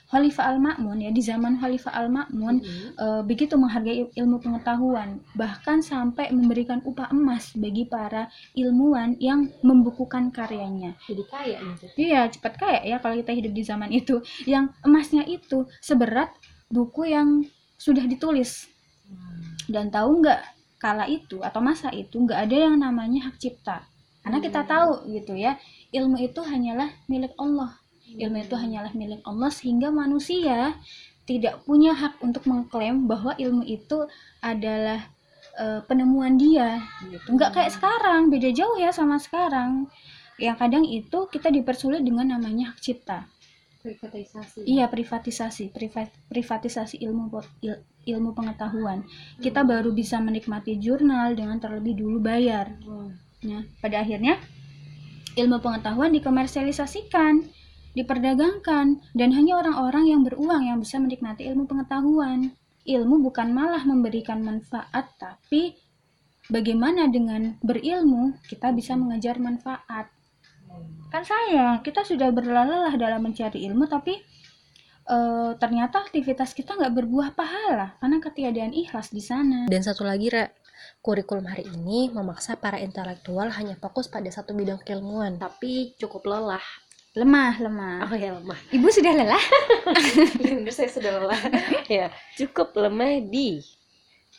Khalifah 0.04 0.46
Al-Ma'mun 0.54 1.02
ya 1.02 1.10
di 1.10 1.26
zaman 1.26 1.58
Khalifah 1.58 1.90
Al-Ma'mun 1.90 2.62
Mm-mm. 2.62 2.90
eh, 3.02 3.22
begitu 3.26 3.58
menghargai 3.58 4.14
ilmu 4.14 4.38
pengetahuan, 4.46 5.18
bahkan 5.34 5.82
sampai 5.82 6.30
memberikan 6.30 6.86
upah 6.86 7.10
emas 7.10 7.50
bagi 7.58 7.90
para 7.90 8.30
ilmuwan 8.54 9.18
yang 9.18 9.50
membukukan 9.66 10.30
karyanya. 10.30 10.94
Jadi 11.10 11.24
kaya 11.26 11.58
gitu. 11.66 11.86
Iya, 11.98 12.30
cepat 12.30 12.54
kaya 12.62 12.80
ya 12.86 13.02
kalau 13.02 13.18
kita 13.18 13.34
hidup 13.34 13.58
di 13.58 13.64
zaman 13.66 13.90
itu. 13.90 14.22
Yang 14.46 14.78
emasnya 14.86 15.24
itu 15.26 15.66
seberat 15.82 16.30
buku 16.70 17.10
yang 17.10 17.42
sudah 17.82 18.06
ditulis. 18.06 18.70
Dan 19.70 19.90
tahu 19.94 20.24
nggak 20.24 20.42
kala 20.80 21.08
itu 21.08 21.40
atau 21.40 21.64
masa 21.64 21.88
itu 21.96 22.20
nggak 22.20 22.40
ada 22.50 22.58
yang 22.70 22.76
namanya 22.80 23.32
hak 23.32 23.40
cipta. 23.40 23.88
Karena 24.24 24.40
kita 24.40 24.64
Hmm. 24.64 24.70
tahu 24.70 24.92
gitu 25.12 25.34
ya, 25.36 25.60
ilmu 25.92 26.16
itu 26.20 26.40
hanyalah 26.44 26.92
milik 27.12 27.36
Allah. 27.40 27.76
Ilmu 28.14 28.38
itu 28.44 28.56
hanyalah 28.56 28.92
milik 28.96 29.22
Allah 29.24 29.52
sehingga 29.52 29.90
manusia 29.92 30.76
tidak 31.24 31.64
punya 31.64 31.96
hak 31.96 32.20
untuk 32.20 32.44
mengklaim 32.48 33.08
bahwa 33.08 33.32
ilmu 33.40 33.64
itu 33.64 34.08
adalah 34.44 35.08
eh, 35.54 35.82
penemuan 35.86 36.34
dia 36.40 36.82
gitu. 37.14 37.38
Nggak 37.38 37.54
kayak 37.54 37.72
sekarang, 37.78 38.34
beda 38.34 38.50
jauh 38.52 38.74
ya 38.80 38.90
sama 38.90 39.22
sekarang. 39.22 39.86
Yang 40.42 40.56
kadang 40.58 40.84
itu 40.88 41.20
kita 41.30 41.54
dipersulit 41.54 42.02
dengan 42.02 42.34
namanya 42.34 42.74
hak 42.74 42.82
cipta. 42.82 43.30
Privatisasi. 43.84 44.64
Iya 44.64 44.88
privatisasi, 44.88 45.76
priva- 45.76 46.08
privatisasi 46.32 47.04
ilmu 47.04 47.28
il- 47.60 47.84
ilmu 48.08 48.32
pengetahuan. 48.32 49.04
Kita 49.44 49.68
baru 49.68 49.92
bisa 49.92 50.24
menikmati 50.24 50.80
jurnal 50.80 51.36
dengan 51.36 51.60
terlebih 51.60 52.00
dulu 52.00 52.24
bayar. 52.24 52.80
Oh. 52.88 53.12
Nah, 53.44 53.68
pada 53.84 54.00
akhirnya 54.00 54.40
ilmu 55.36 55.60
pengetahuan 55.60 56.16
dikomersialisasikan, 56.16 57.44
diperdagangkan, 57.92 59.04
dan 59.12 59.30
hanya 59.36 59.60
orang-orang 59.60 60.16
yang 60.16 60.22
beruang 60.24 60.64
yang 60.64 60.80
bisa 60.80 60.96
menikmati 61.04 61.44
ilmu 61.52 61.68
pengetahuan. 61.68 62.56
Ilmu 62.88 63.20
bukan 63.20 63.52
malah 63.52 63.84
memberikan 63.84 64.40
manfaat, 64.44 65.12
tapi 65.20 65.76
bagaimana 66.48 67.12
dengan 67.12 67.60
berilmu 67.60 68.40
kita 68.48 68.72
bisa 68.72 68.96
mengejar 68.96 69.44
manfaat. 69.44 70.08
Kan 71.14 71.22
sayang, 71.22 71.86
kita 71.86 72.02
sudah 72.02 72.34
berlelah 72.34 72.94
dalam 72.98 73.22
mencari 73.22 73.70
ilmu, 73.70 73.86
tapi 73.86 74.18
eh, 75.06 75.52
ternyata 75.62 76.02
aktivitas 76.02 76.58
kita 76.58 76.74
nggak 76.74 76.94
berbuah 76.94 77.30
pahala 77.38 77.94
karena 78.02 78.18
ketiadaan 78.18 78.74
ikhlas 78.74 79.14
di 79.14 79.22
sana. 79.22 79.70
Dan 79.70 79.86
satu 79.86 80.02
lagi, 80.02 80.34
Ra, 80.34 80.50
kurikulum 81.06 81.46
hari 81.46 81.70
ini 81.70 82.10
memaksa 82.10 82.58
para 82.58 82.82
intelektual 82.82 83.52
hanya 83.54 83.78
fokus 83.78 84.10
pada 84.10 84.28
satu 84.34 84.58
bidang 84.58 84.82
keilmuan, 84.82 85.38
tapi 85.38 85.94
cukup 86.02 86.26
lelah. 86.26 86.64
Lemah, 87.14 87.62
lemah. 87.62 88.10
Oh 88.10 88.18
ya 88.18 88.34
lemah. 88.34 88.58
Ibu 88.74 88.90
sudah 88.90 89.14
lelah? 89.14 89.44
Bener 90.42 90.74
saya 90.74 90.90
sudah 90.90 91.22
lelah. 91.22 91.42
ya, 92.02 92.10
cukup 92.34 92.74
lemah 92.74 93.22
di 93.22 93.62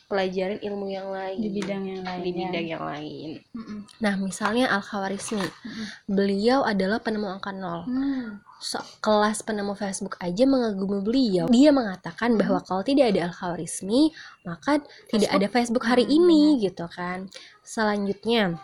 pelajaran 0.05 0.61
ilmu 0.61 0.87
yang 0.89 1.09
lain 1.09 1.37
di 1.41 1.49
bidang 1.49 1.83
yang 1.83 2.01
lain 2.05 2.19
di 2.21 2.31
ya. 2.31 2.37
bidang 2.45 2.65
yang 2.69 2.83
lain 2.85 3.29
Mm-mm. 3.51 3.79
nah 3.99 4.13
misalnya 4.17 4.69
al 4.69 4.85
khawarizmi 4.85 5.41
Mm-mm. 5.41 5.85
beliau 6.07 6.61
adalah 6.63 7.01
penemu 7.01 7.27
angka 7.29 7.51
nol 7.51 7.83
Hmm. 7.85 8.41
So, 8.55 8.79
kelas 9.03 9.43
penemu 9.45 9.75
Facebook 9.77 10.15
aja 10.17 10.47
mengagumi 10.47 11.03
beliau. 11.03 11.45
Dia 11.51 11.69
mengatakan 11.75 12.33
bahwa 12.39 12.63
kalau 12.63 12.81
tidak 12.81 13.13
ada 13.13 13.27
Al-Khawarizmi, 13.29 14.09
maka 14.47 14.79
tidak 15.11 15.27
Facebook. 15.29 15.35
ada 15.35 15.47
Facebook 15.51 15.85
hari 15.85 16.05
Hmm, 16.07 16.15
ini 16.17 16.41
gitu 16.63 16.87
kan. 16.89 17.27
Selanjutnya 17.61 18.57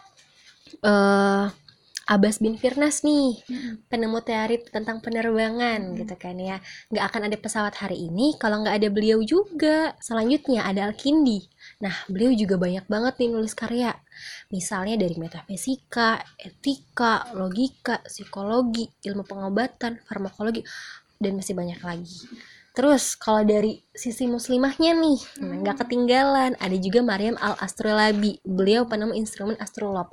eh 0.82 1.46
Abbas 2.12 2.43
bin 2.43 2.60
Firnas 2.60 3.08
nih, 3.08 3.39
penemu 3.88 4.19
teori 4.19 4.60
tentang 4.67 5.00
penerbangan 5.00 5.80
Hmm. 5.80 5.95
gitu 5.95 6.15
kan 6.19 6.36
ya. 6.36 6.60
Nggak 6.91 7.06
akan 7.08 7.21
ada 7.32 7.38
pesawat 7.39 7.80
hari 7.80 8.12
ini 8.12 8.36
kalau 8.36 8.60
nggak 8.60 8.76
ada 8.84 8.89
beliau 8.91 9.24
juga. 9.24 9.95
Selanjutnya 10.04 10.67
ada 10.67 10.91
Al-Kindi. 10.91 11.39
Nah, 11.80 11.95
beliau 12.12 12.36
juga 12.36 12.60
banyak 12.60 12.84
banget 12.91 13.13
nih 13.15 13.30
nulis 13.32 13.56
karya. 13.56 13.95
Misalnya 14.52 15.00
dari 15.00 15.15
metafisika, 15.15 16.19
etika, 16.36 17.32
logika, 17.32 18.04
psikologi, 18.04 18.91
ilmu 19.08 19.24
pengobatan, 19.24 20.04
farmakologi, 20.04 20.67
dan 21.15 21.39
masih 21.39 21.56
banyak 21.56 21.80
lagi. 21.80 22.28
Terus 22.71 23.19
kalau 23.19 23.43
dari 23.43 23.84
sisi 23.91 24.32
muslimahnya 24.32 24.95
nih, 24.95 25.19
nggak 25.43 25.84
ketinggalan. 25.84 26.56
Ada 26.56 26.80
juga 26.80 27.04
Maryam 27.04 27.36
Al 27.36 27.60
Astrolabi. 27.60 28.39
Beliau 28.47 28.88
penemu 28.88 29.12
instrumen 29.12 29.60
astrolab. 29.60 30.08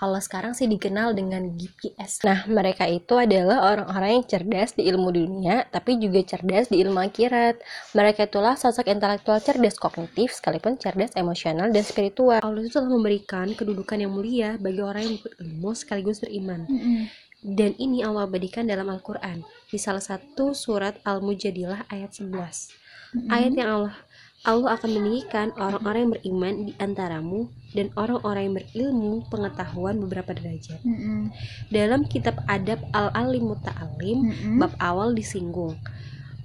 Kalau 0.00 0.16
sekarang 0.16 0.56
sih 0.56 0.64
dikenal 0.64 1.12
dengan 1.12 1.52
GPS. 1.60 2.24
Nah, 2.24 2.48
mereka 2.48 2.88
itu 2.88 3.20
adalah 3.20 3.68
orang-orang 3.68 4.16
yang 4.16 4.24
cerdas 4.24 4.72
di 4.72 4.88
ilmu 4.88 5.12
dunia, 5.12 5.68
tapi 5.68 6.00
juga 6.00 6.24
cerdas 6.24 6.72
di 6.72 6.80
ilmu 6.80 6.96
akhirat. 6.96 7.60
Mereka 7.92 8.32
itulah 8.32 8.56
sosok 8.56 8.88
intelektual 8.88 9.44
cerdas 9.44 9.76
kognitif, 9.76 10.32
sekalipun 10.32 10.80
cerdas 10.80 11.12
emosional 11.20 11.68
dan 11.68 11.84
spiritual. 11.84 12.40
Allah 12.40 12.64
itu 12.64 12.80
telah 12.80 12.88
memberikan 12.88 13.52
kedudukan 13.52 14.00
yang 14.00 14.16
mulia 14.16 14.56
bagi 14.56 14.80
orang 14.80 15.04
yang 15.04 15.16
berilmu 15.20 15.76
sekaligus 15.76 16.24
beriman. 16.24 16.64
Mm-mm. 16.64 17.04
Dan 17.44 17.76
ini 17.76 18.00
Allah 18.00 18.24
abadikan 18.24 18.64
dalam 18.64 18.88
Al-Quran 18.88 19.44
di 19.68 19.76
salah 19.76 20.00
satu 20.00 20.56
surat 20.56 20.96
Al-Mujadilah 21.04 21.92
ayat 21.92 22.16
11. 22.16 22.32
Mm-mm. 22.32 23.28
Ayat 23.28 23.52
yang 23.52 23.68
Allah 23.68 23.96
Allah 24.40 24.80
akan 24.80 24.90
meninggikan 24.96 25.52
orang-orang 25.60 26.00
yang 26.00 26.12
beriman 26.16 26.54
di 26.64 26.72
antaramu 26.80 27.52
dan 27.76 27.92
orang-orang 27.92 28.42
yang 28.48 28.56
berilmu 28.56 29.12
pengetahuan 29.28 30.00
beberapa 30.00 30.32
derajat. 30.32 30.80
Mm-mm. 30.80 31.28
Dalam 31.68 32.08
kitab 32.08 32.40
adab 32.48 32.80
Al-Alim 32.96 33.52
Muta'alim, 33.52 34.18
Mm-mm. 34.32 34.56
bab 34.56 34.72
awal 34.80 35.12
disinggung 35.12 35.76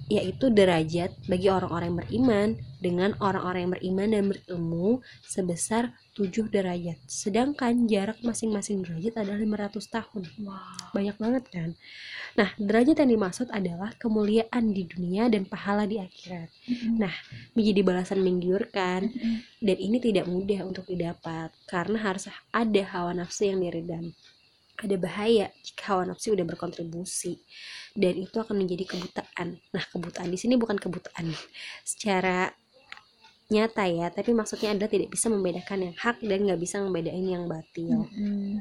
yaitu 0.05 0.53
derajat 0.53 1.09
bagi 1.25 1.49
orang-orang 1.49 1.89
yang 1.89 1.99
beriman 2.05 2.49
dengan 2.77 3.11
orang-orang 3.17 3.65
yang 3.65 3.73
beriman 3.73 4.09
dan 4.13 4.23
berilmu 4.29 5.01
sebesar 5.25 5.97
7 6.13 6.53
derajat. 6.53 7.01
Sedangkan 7.09 7.89
jarak 7.89 8.21
masing-masing 8.21 8.85
derajat 8.85 9.17
adalah 9.17 9.65
500 9.67 9.81
tahun. 9.89 10.23
Wow. 10.45 10.93
Banyak 10.93 11.17
banget 11.17 11.43
kan? 11.49 11.69
Nah, 12.37 12.53
derajat 12.61 13.01
yang 13.01 13.11
dimaksud 13.17 13.47
adalah 13.49 13.97
kemuliaan 13.97 14.71
di 14.71 14.85
dunia 14.85 15.25
dan 15.27 15.49
pahala 15.49 15.89
di 15.89 15.97
akhirat. 15.97 16.53
Mm-mm. 16.69 17.01
Nah, 17.01 17.13
menjadi 17.57 17.81
balasan 17.81 18.21
menggiurkan 18.21 19.09
Mm-mm. 19.09 19.35
dan 19.65 19.77
ini 19.81 19.97
tidak 19.97 20.29
mudah 20.29 20.61
untuk 20.69 20.85
didapat 20.85 21.49
karena 21.65 21.97
harus 21.97 22.29
ada 22.53 22.83
hawa 22.93 23.17
nafsu 23.17 23.49
yang 23.49 23.59
diredam. 23.63 24.13
Ada 24.75 24.95
bahaya 24.99 25.47
jika 25.63 25.95
hawa 25.95 26.11
nafsu 26.11 26.35
udah 26.35 26.43
berkontribusi 26.43 27.39
dan 27.95 28.19
itu 28.19 28.35
akan 28.35 28.59
menjadi 28.59 28.83
kebutaan. 28.91 29.55
Nah, 29.71 29.83
kebutaan 29.87 30.27
di 30.27 30.35
sini 30.35 30.59
bukan 30.59 30.75
kebutaan 30.75 31.31
secara 31.87 32.51
nyata 33.45 33.85
ya, 33.87 34.09
tapi 34.09 34.33
maksudnya 34.33 34.73
adalah 34.73 34.89
tidak 34.89 35.13
bisa 35.13 35.29
membedakan 35.29 35.79
yang 35.89 35.95
hak 35.95 36.17
dan 36.25 36.39
nggak 36.49 36.59
bisa 36.59 36.81
membedain 36.81 37.23
yang 37.23 37.45
batil. 37.45 38.09
Mm-mm. 38.09 38.59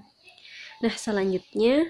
Nah, 0.84 0.94
selanjutnya 0.94 1.88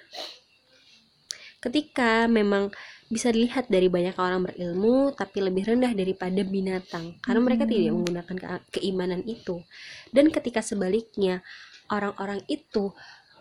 ketika 1.58 2.28
memang 2.28 2.68
bisa 3.08 3.32
dilihat 3.32 3.68
dari 3.72 3.88
banyak 3.88 4.16
orang 4.20 4.44
berilmu 4.44 5.12
tapi 5.16 5.40
lebih 5.40 5.64
rendah 5.68 5.92
daripada 5.92 6.40
binatang 6.44 7.16
karena 7.24 7.40
mereka 7.40 7.64
Hmm. 7.64 7.72
tidak 7.72 7.92
menggunakan 7.96 8.36
ke- 8.36 8.64
keimanan 8.80 9.20
itu. 9.24 9.60
Dan 10.12 10.28
ketika 10.32 10.60
sebaliknya 10.60 11.40
orang-orang 11.88 12.44
itu 12.48 12.92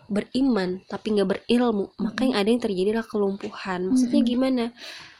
beriman 0.08 0.84
tapi 0.86 1.16
nggak 1.16 1.28
berilmu, 1.28 1.92
maka 2.00 2.24
yang 2.24 2.36
ada 2.36 2.48
yang 2.48 2.62
terjadi 2.62 2.88
adalah 2.98 3.08
kelumpuhan. 3.08 3.80
Maksudnya 3.90 4.20
Hmm. 4.20 4.30
gimana? 4.30 4.64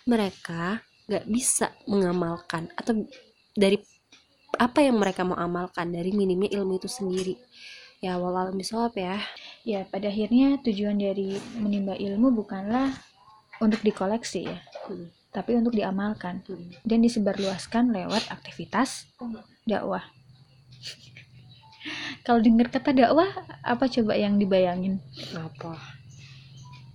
Mereka 0.05 0.65
nggak 1.09 1.25
bisa 1.29 1.73
mengamalkan 1.89 2.69
atau 2.77 3.05
dari 3.53 3.77
apa 4.55 4.81
yang 4.87 4.97
mereka 5.01 5.27
mau 5.27 5.37
amalkan 5.37 5.91
dari 5.91 6.15
minimnya 6.15 6.49
ilmu 6.55 6.79
itu 6.79 6.89
sendiri. 6.89 7.35
Ya 8.05 8.21
walau 8.21 8.53
bisawab 8.53 8.95
ya. 9.01 9.17
Ya, 9.65 9.89
pada 9.89 10.13
akhirnya 10.13 10.61
tujuan 10.61 11.01
dari 11.01 11.41
menimba 11.57 11.97
ilmu 11.97 12.37
bukanlah 12.37 12.93
untuk 13.65 13.81
dikoleksi 13.81 14.45
ya, 14.45 14.61
Hmm. 14.87 15.09
tapi 15.33 15.57
untuk 15.57 15.73
diamalkan 15.73 16.45
Hmm. 16.45 16.69
dan 16.85 17.01
disebarluaskan 17.01 17.91
lewat 17.97 18.29
aktivitas 18.29 19.09
dakwah. 19.65 20.05
Kalau 22.25 22.41
dengar 22.41 22.73
kata 22.73 22.97
dakwah, 22.97 23.29
apa 23.61 23.85
coba 23.85 24.17
yang 24.17 24.41
dibayangin? 24.41 24.97
apa 25.37 25.77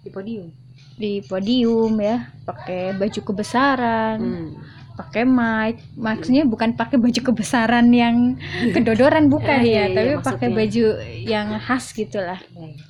di 0.01 0.09
podium 0.09 0.49
Di 0.97 1.21
podium 1.21 1.93
ya, 2.01 2.33
pakai 2.49 2.97
baju 2.97 3.19
kebesaran, 3.23 4.17
hmm. 4.17 4.78
Pakai 4.99 5.23
mic. 5.23 5.79
Maksudnya 5.95 6.43
bukan 6.43 6.75
pakai 6.75 6.99
baju 6.99 7.19
kebesaran 7.31 7.87
yang 7.95 8.35
kedodoran 8.75 9.31
bukan 9.31 9.63
iya, 9.63 9.63
ya, 9.63 9.83
iya, 9.87 9.95
tapi 9.95 10.11
pakai 10.19 10.47
baju 10.51 10.85
yang 11.23 11.47
khas 11.63 11.95
gitulah. 11.95 12.39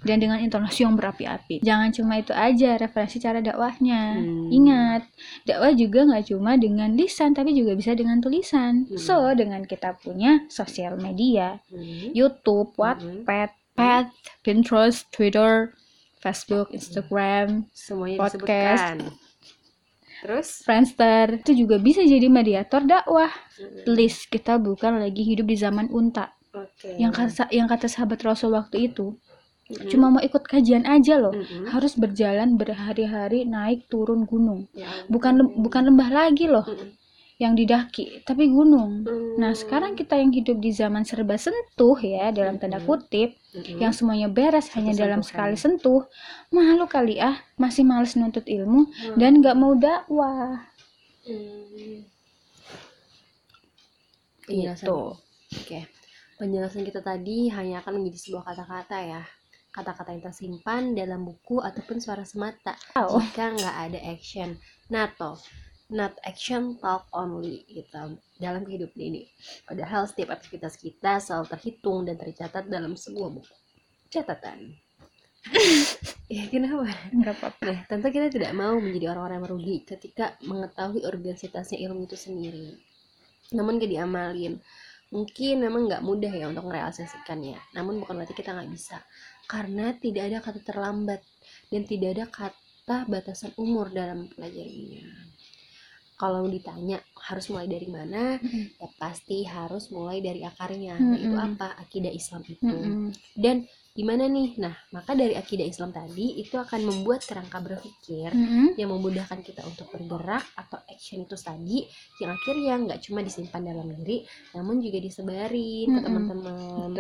dan 0.02 0.18
dengan 0.18 0.42
intonasi 0.42 0.82
yang 0.88 0.98
berapi-api. 0.98 1.62
Jangan 1.62 1.94
cuma 1.94 2.18
itu 2.18 2.34
aja 2.34 2.80
referensi 2.82 3.22
cara 3.22 3.38
dakwahnya. 3.44 4.18
Hmm. 4.18 4.50
Ingat, 4.50 5.02
dakwah 5.46 5.70
juga 5.78 6.10
nggak 6.10 6.26
cuma 6.34 6.58
dengan 6.58 6.90
lisan, 6.98 7.38
tapi 7.38 7.54
juga 7.54 7.78
bisa 7.78 7.94
dengan 7.94 8.18
tulisan. 8.18 8.90
Hmm. 8.90 8.98
So, 8.98 9.22
dengan 9.38 9.62
kita 9.70 9.94
punya 10.02 10.50
sosial 10.50 10.98
media, 10.98 11.62
Hmm. 11.70 12.16
YouTube, 12.16 12.74
Hmm. 12.74 12.82
Wattpad, 12.82 13.50
Pad, 13.76 14.06
Pinterest, 14.42 15.06
Twitter, 15.14 15.72
Facebook, 16.20 16.74
Instagram, 16.74 17.70
semuanya 17.72 18.18
Podcast. 18.20 18.98
disebutkan 18.98 19.29
terus 20.22 20.48
Friendster, 20.66 21.26
itu 21.42 21.52
juga 21.66 21.76
bisa 21.80 22.02
jadi 22.04 22.28
mediator 22.30 22.82
dakwah. 22.86 23.32
Hmm. 23.60 23.84
Please, 23.88 24.28
kita 24.30 24.60
bukan 24.60 25.00
lagi 25.04 25.24
hidup 25.24 25.46
di 25.52 25.58
zaman 25.60 25.88
unta. 25.92 26.26
oke 26.54 26.90
Yang 27.02 27.14
kata 27.20 27.44
yang 27.54 27.68
kata 27.72 27.88
sahabat 27.88 28.20
Rasul 28.28 28.52
waktu 28.60 28.92
itu, 28.92 29.16
Hmm. 29.70 29.86
cuma 29.92 30.06
mau 30.10 30.22
ikut 30.22 30.44
kajian 30.50 30.82
aja 30.90 31.16
loh. 31.22 31.34
Hmm. 31.34 31.70
harus 31.74 31.94
berjalan 31.94 32.58
berhari-hari 32.58 33.46
naik 33.46 33.86
turun 33.92 34.26
gunung 34.26 34.66
Ya 34.74 34.90
bukan 35.14 35.34
lem- 35.40 35.56
bukan 35.62 35.82
lembah 35.94 36.10
lagi 36.10 36.46
loh 36.50 36.66
Hmm. 36.66 36.90
Yang 37.40 37.56
didaki 37.56 38.20
tapi 38.22 38.52
gunung 38.52 39.08
Hmm. 39.08 39.40
nah 39.40 39.56
sekarang 39.56 39.96
kita 39.96 40.20
yang 40.20 40.30
hidup 40.30 40.60
di 40.60 40.70
zaman 40.70 41.08
serba 41.08 41.40
sentuh 41.40 41.96
ya 41.98 42.30
dalam 42.30 42.60
tanda 42.60 42.78
Mhm. 42.78 42.86
kutip 42.86 43.40
Hmm. 43.56 43.80
yang 43.80 43.94
semuanya 43.96 44.28
beres 44.28 44.68
hanya 44.76 44.92
dalam 44.94 45.24
sekali 45.24 45.56
sentuh 45.56 46.04
malu 46.52 46.84
kali 46.86 47.16
ah 47.18 47.40
masih 47.56 47.82
males 47.82 48.14
nuntut 48.14 48.44
ilmu 48.44 48.86
Hmm. 48.86 49.16
dan 49.16 49.40
nggak 49.40 49.56
mau 49.56 49.72
dakwah 49.74 50.68
Hmm. 51.24 52.04
Penjelasan. 54.44 54.86
gitu 54.86 55.00
Oke, 55.50 55.80
penjelasan 56.38 56.84
kita 56.84 57.02
tadi 57.02 57.50
hanya 57.50 57.82
akan 57.82 57.98
menjadi 57.98 58.18
sebuah 58.22 58.44
kata-kata 58.46 58.98
ya. 59.02 59.22
Kata-kata 59.70 60.14
yang 60.14 60.22
tersimpan 60.22 60.94
dalam 60.94 61.26
buku 61.26 61.58
ataupun 61.58 61.98
suara 61.98 62.22
semata. 62.22 62.78
Oh. 62.94 63.18
Jika 63.18 63.54
nggak 63.54 63.76
ada 63.90 64.00
action. 64.06 64.58
Nato, 64.90 65.42
not 65.90 66.14
action 66.22 66.78
talk 66.78 67.10
only 67.12 67.66
gitu 67.66 68.18
dalam 68.38 68.62
kehidupan 68.62 69.02
ini. 69.02 69.26
Padahal 69.66 70.06
setiap 70.06 70.38
aktivitas 70.38 70.78
kita 70.78 71.18
selalu 71.18 71.50
terhitung 71.50 72.06
dan 72.06 72.16
tercatat 72.16 72.70
dalam 72.70 72.94
sebuah 72.94 73.30
buku 73.34 73.54
catatan. 74.10 74.74
ya 76.36 76.44
kenapa? 76.52 76.92
nggak 77.16 77.36
apa-apa 77.40 77.64
Nah, 77.64 77.80
tentu 77.88 78.12
kita 78.12 78.28
tidak 78.28 78.52
mau 78.52 78.76
menjadi 78.76 79.16
orang-orang 79.16 79.40
yang 79.40 79.46
merugi 79.48 79.76
ketika 79.88 80.36
mengetahui 80.44 81.08
organisasinya 81.08 81.80
ilmu 81.80 82.06
itu 82.06 82.18
sendiri. 82.20 82.76
Namun 83.56 83.80
gak 83.80 83.90
diamalin. 83.90 84.60
Mungkin 85.10 85.66
memang 85.66 85.90
nggak 85.90 86.06
mudah 86.06 86.30
ya 86.30 86.46
untuk 86.54 86.70
merealisasikannya. 86.70 87.58
Namun 87.74 87.98
bukan 87.98 88.22
berarti 88.22 88.38
kita 88.38 88.54
nggak 88.54 88.70
bisa. 88.70 89.02
Karena 89.50 89.90
tidak 89.98 90.30
ada 90.30 90.38
kata 90.44 90.62
terlambat 90.62 91.26
dan 91.74 91.82
tidak 91.90 92.10
ada 92.14 92.26
kata 92.30 93.10
batasan 93.10 93.50
umur 93.58 93.90
dalam 93.90 94.30
pelajarinya. 94.30 95.29
Kalau 96.20 96.44
ditanya 96.52 97.00
harus 97.16 97.48
mulai 97.48 97.72
dari 97.72 97.88
mana 97.88 98.36
ya 98.76 98.90
pasti 99.00 99.48
harus 99.48 99.88
mulai 99.96 100.20
dari 100.20 100.44
akarnya 100.44 101.00
Mm-mm. 101.00 101.16
yaitu 101.16 101.38
apa 101.40 101.80
akidah 101.80 102.12
Islam 102.12 102.44
itu 102.44 102.68
Mm-mm. 102.68 103.16
dan 103.40 103.64
gimana 103.96 104.28
nih 104.28 104.60
nah 104.60 104.76
maka 104.92 105.16
dari 105.16 105.40
akidah 105.40 105.64
Islam 105.64 105.96
tadi 105.96 106.44
itu 106.44 106.60
akan 106.60 106.84
membuat 106.84 107.24
kerangka 107.24 107.64
berpikir 107.64 108.36
Mm-mm. 108.36 108.76
yang 108.76 108.92
memudahkan 108.92 109.40
kita 109.48 109.64
untuk 109.64 109.88
bergerak 109.96 110.44
atau 110.60 110.84
action 110.92 111.24
itu 111.24 111.40
tadi 111.40 111.88
yang 112.20 112.36
akhirnya 112.36 112.74
nggak 112.84 113.00
cuma 113.08 113.24
disimpan 113.24 113.64
dalam 113.64 113.88
diri 113.96 114.28
namun 114.52 114.84
juga 114.84 115.00
disebarin 115.00 115.88
ke 115.88 115.92
Mm-mm. 115.96 116.04
teman-teman 116.04 116.92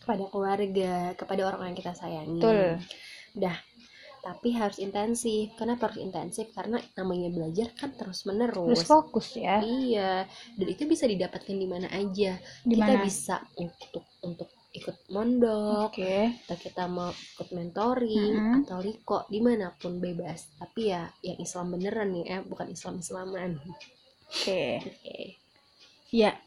kepada 0.00 0.24
keluarga 0.32 0.94
kepada 1.12 1.42
orang 1.44 1.72
yang 1.72 1.76
kita 1.76 1.92
sayangi 1.92 2.40
Betul. 2.40 2.80
dah 3.36 3.56
tapi 4.26 4.58
harus 4.58 4.82
intensif 4.82 5.54
kenapa 5.54 5.86
harus 5.86 6.02
intensif 6.02 6.50
karena 6.50 6.82
namanya 6.98 7.30
belajar 7.30 7.70
kan 7.78 7.94
terus 7.94 8.26
Terus 8.26 8.26
menerus 8.26 8.82
fokus 8.82 9.38
ya. 9.38 9.62
iya 9.62 10.26
dan 10.58 10.66
itu 10.66 10.82
bisa 10.90 11.06
didapatkan 11.06 11.54
di 11.54 11.68
mana 11.70 11.86
aja 11.94 12.34
Di 12.66 12.74
kita 12.74 12.92
bisa 13.06 13.36
untuk 13.54 14.02
untuk 14.26 14.50
ikut 14.74 15.08
mondok 15.08 15.94
Oke. 15.94 16.36
atau 16.44 16.58
kita 16.58 16.84
mau 16.90 17.08
ikut 17.08 17.48
mentoring 17.54 18.34
Mm-mm. 18.34 18.56
atau 18.66 18.82
liko 18.82 19.24
di 19.30 19.38
mana 19.40 19.70
pun 19.72 20.02
bebas 20.02 20.50
tapi 20.58 20.90
ya 20.90 21.06
yang 21.22 21.38
Islam 21.38 21.72
beneran 21.72 22.10
nih 22.12 22.24
eh 22.28 22.40
bukan 22.42 22.66
Islam 22.68 22.98
Islaman 22.98 23.62
Oke. 24.26 24.82
oke 24.82 25.18
Ya. 26.10 26.38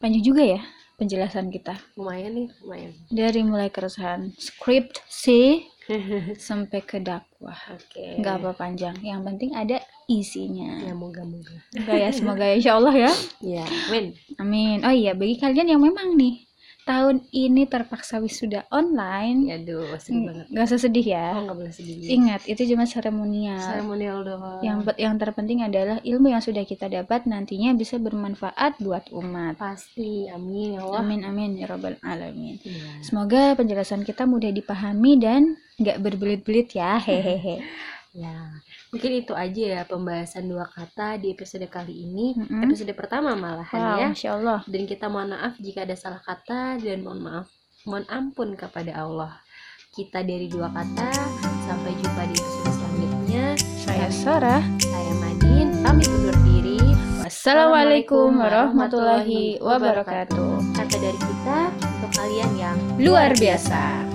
Panjang 0.00 0.20
juga 0.24 0.42
ya 0.44 0.60
penjelasan 0.94 1.50
kita. 1.50 1.74
lumayan 1.98 2.32
nih 2.38 2.48
lumayan 2.62 2.92
Dari 3.10 3.40
mulai 3.42 3.66
keresahan 3.68 4.30
skripsi 4.38 5.42
sampai 6.48 6.80
ke 6.84 7.00
dakwah. 7.00 7.56
oke 7.72 8.20
Nggak 8.20 8.34
apa 8.40 8.50
panjang. 8.56 8.96
Yang 9.00 9.20
penting 9.24 9.50
ada 9.56 9.76
isinya. 10.08 10.84
ya 10.84 10.92
moga 10.92 11.24
moga 11.24 11.56
ya, 11.96 12.12
semoga 12.12 12.44
ya, 12.44 12.54
insya 12.60 12.72
Allah 12.76 12.94
ya. 12.94 13.12
ya 13.60 13.66
win 13.88 14.12
Amin. 14.36 14.84
Oh 14.84 14.92
iya, 14.92 15.16
bagi 15.16 15.36
kalian 15.40 15.76
yang 15.76 15.82
memang 15.82 16.16
nih 16.16 16.43
tahun 16.84 17.24
ini 17.32 17.64
terpaksa 17.64 18.20
wisuda 18.20 18.68
online, 18.68 19.48
ya 19.48 19.56
aduh 19.56 19.96
sedih 19.96 20.22
banget 20.28 20.46
nggak 20.52 20.64
usah 20.64 20.80
sedih 20.80 21.06
ya. 21.08 21.26
oh 21.32 21.42
nggak 21.44 21.56
boleh 21.56 21.72
sedih 21.72 21.96
Ingat, 22.04 22.40
itu 22.44 22.62
cuma 22.68 22.84
seremonial. 22.84 23.56
seremonial 23.58 24.16
doang 24.20 24.60
Yang 24.60 24.78
yang 24.96 25.16
terpenting 25.16 25.64
adalah 25.64 25.96
ilmu 26.00 26.28
yang 26.28 26.44
sudah 26.44 26.62
kita 26.62 26.86
dapat 26.86 27.24
nantinya 27.24 27.72
bisa 27.72 27.96
bermanfaat 27.96 28.78
buat 28.78 29.08
umat. 29.10 29.56
pasti 29.56 30.28
amin 30.28 30.76
ya 30.76 30.80
Allah 30.84 31.00
Amin 31.00 31.20
amin 31.24 31.50
ya 31.56 31.66
robbal 31.66 31.96
alamin. 32.00 32.60
Iya. 32.60 33.00
Semoga 33.00 33.56
penjelasan 33.56 34.04
kita 34.04 34.24
mudah 34.24 34.52
dipahami 34.52 35.16
dan 35.16 35.56
nggak 35.76 35.98
berbelit-belit 35.98 36.72
ya. 36.72 37.00
Hehehe. 37.00 37.58
Ya, 38.14 38.30
mungkin 38.94 39.26
itu 39.26 39.34
aja 39.34 39.64
ya 39.74 39.82
pembahasan 39.82 40.46
dua 40.46 40.70
kata 40.70 41.18
di 41.18 41.34
episode 41.34 41.66
kali 41.66 42.06
ini. 42.06 42.38
Mm-mm. 42.38 42.62
Episode 42.62 42.94
pertama 42.94 43.34
malahan 43.34 43.74
Wow, 43.74 43.98
ya. 43.98 44.08
masya 44.14 44.30
Allah. 44.38 44.60
Dan 44.70 44.86
kita 44.86 45.10
mohon 45.10 45.34
maaf 45.34 45.58
jika 45.58 45.82
ada 45.82 45.98
salah 45.98 46.22
kata 46.22 46.78
dan 46.78 47.02
mohon 47.02 47.18
maaf, 47.18 47.50
mohon 47.90 48.06
ampun 48.06 48.54
kepada 48.54 49.02
Allah. 49.02 49.34
Kita 49.90 50.22
dari 50.22 50.46
dua 50.46 50.70
kata, 50.70 51.10
sampai 51.66 51.90
jumpa 51.98 52.22
di 52.30 52.34
episode 52.38 52.70
selanjutnya. 52.70 53.44
Saya 53.58 54.08
Sarah. 54.14 54.62
Saya 54.78 55.12
Madin, 55.18 55.66
pamit 55.82 56.06
undur 56.14 56.38
diri. 56.46 56.78
Wassalamualaikum 57.26 58.30
warahmatullahi 58.38 59.58
wabarakatuh. 59.58 60.70
Kata 60.70 60.96
dari 61.02 61.18
kita 61.18 61.58
untuk 61.98 62.10
kalian 62.14 62.50
yang 62.54 62.76
Luar 63.02 63.34
biasa. 63.34 64.13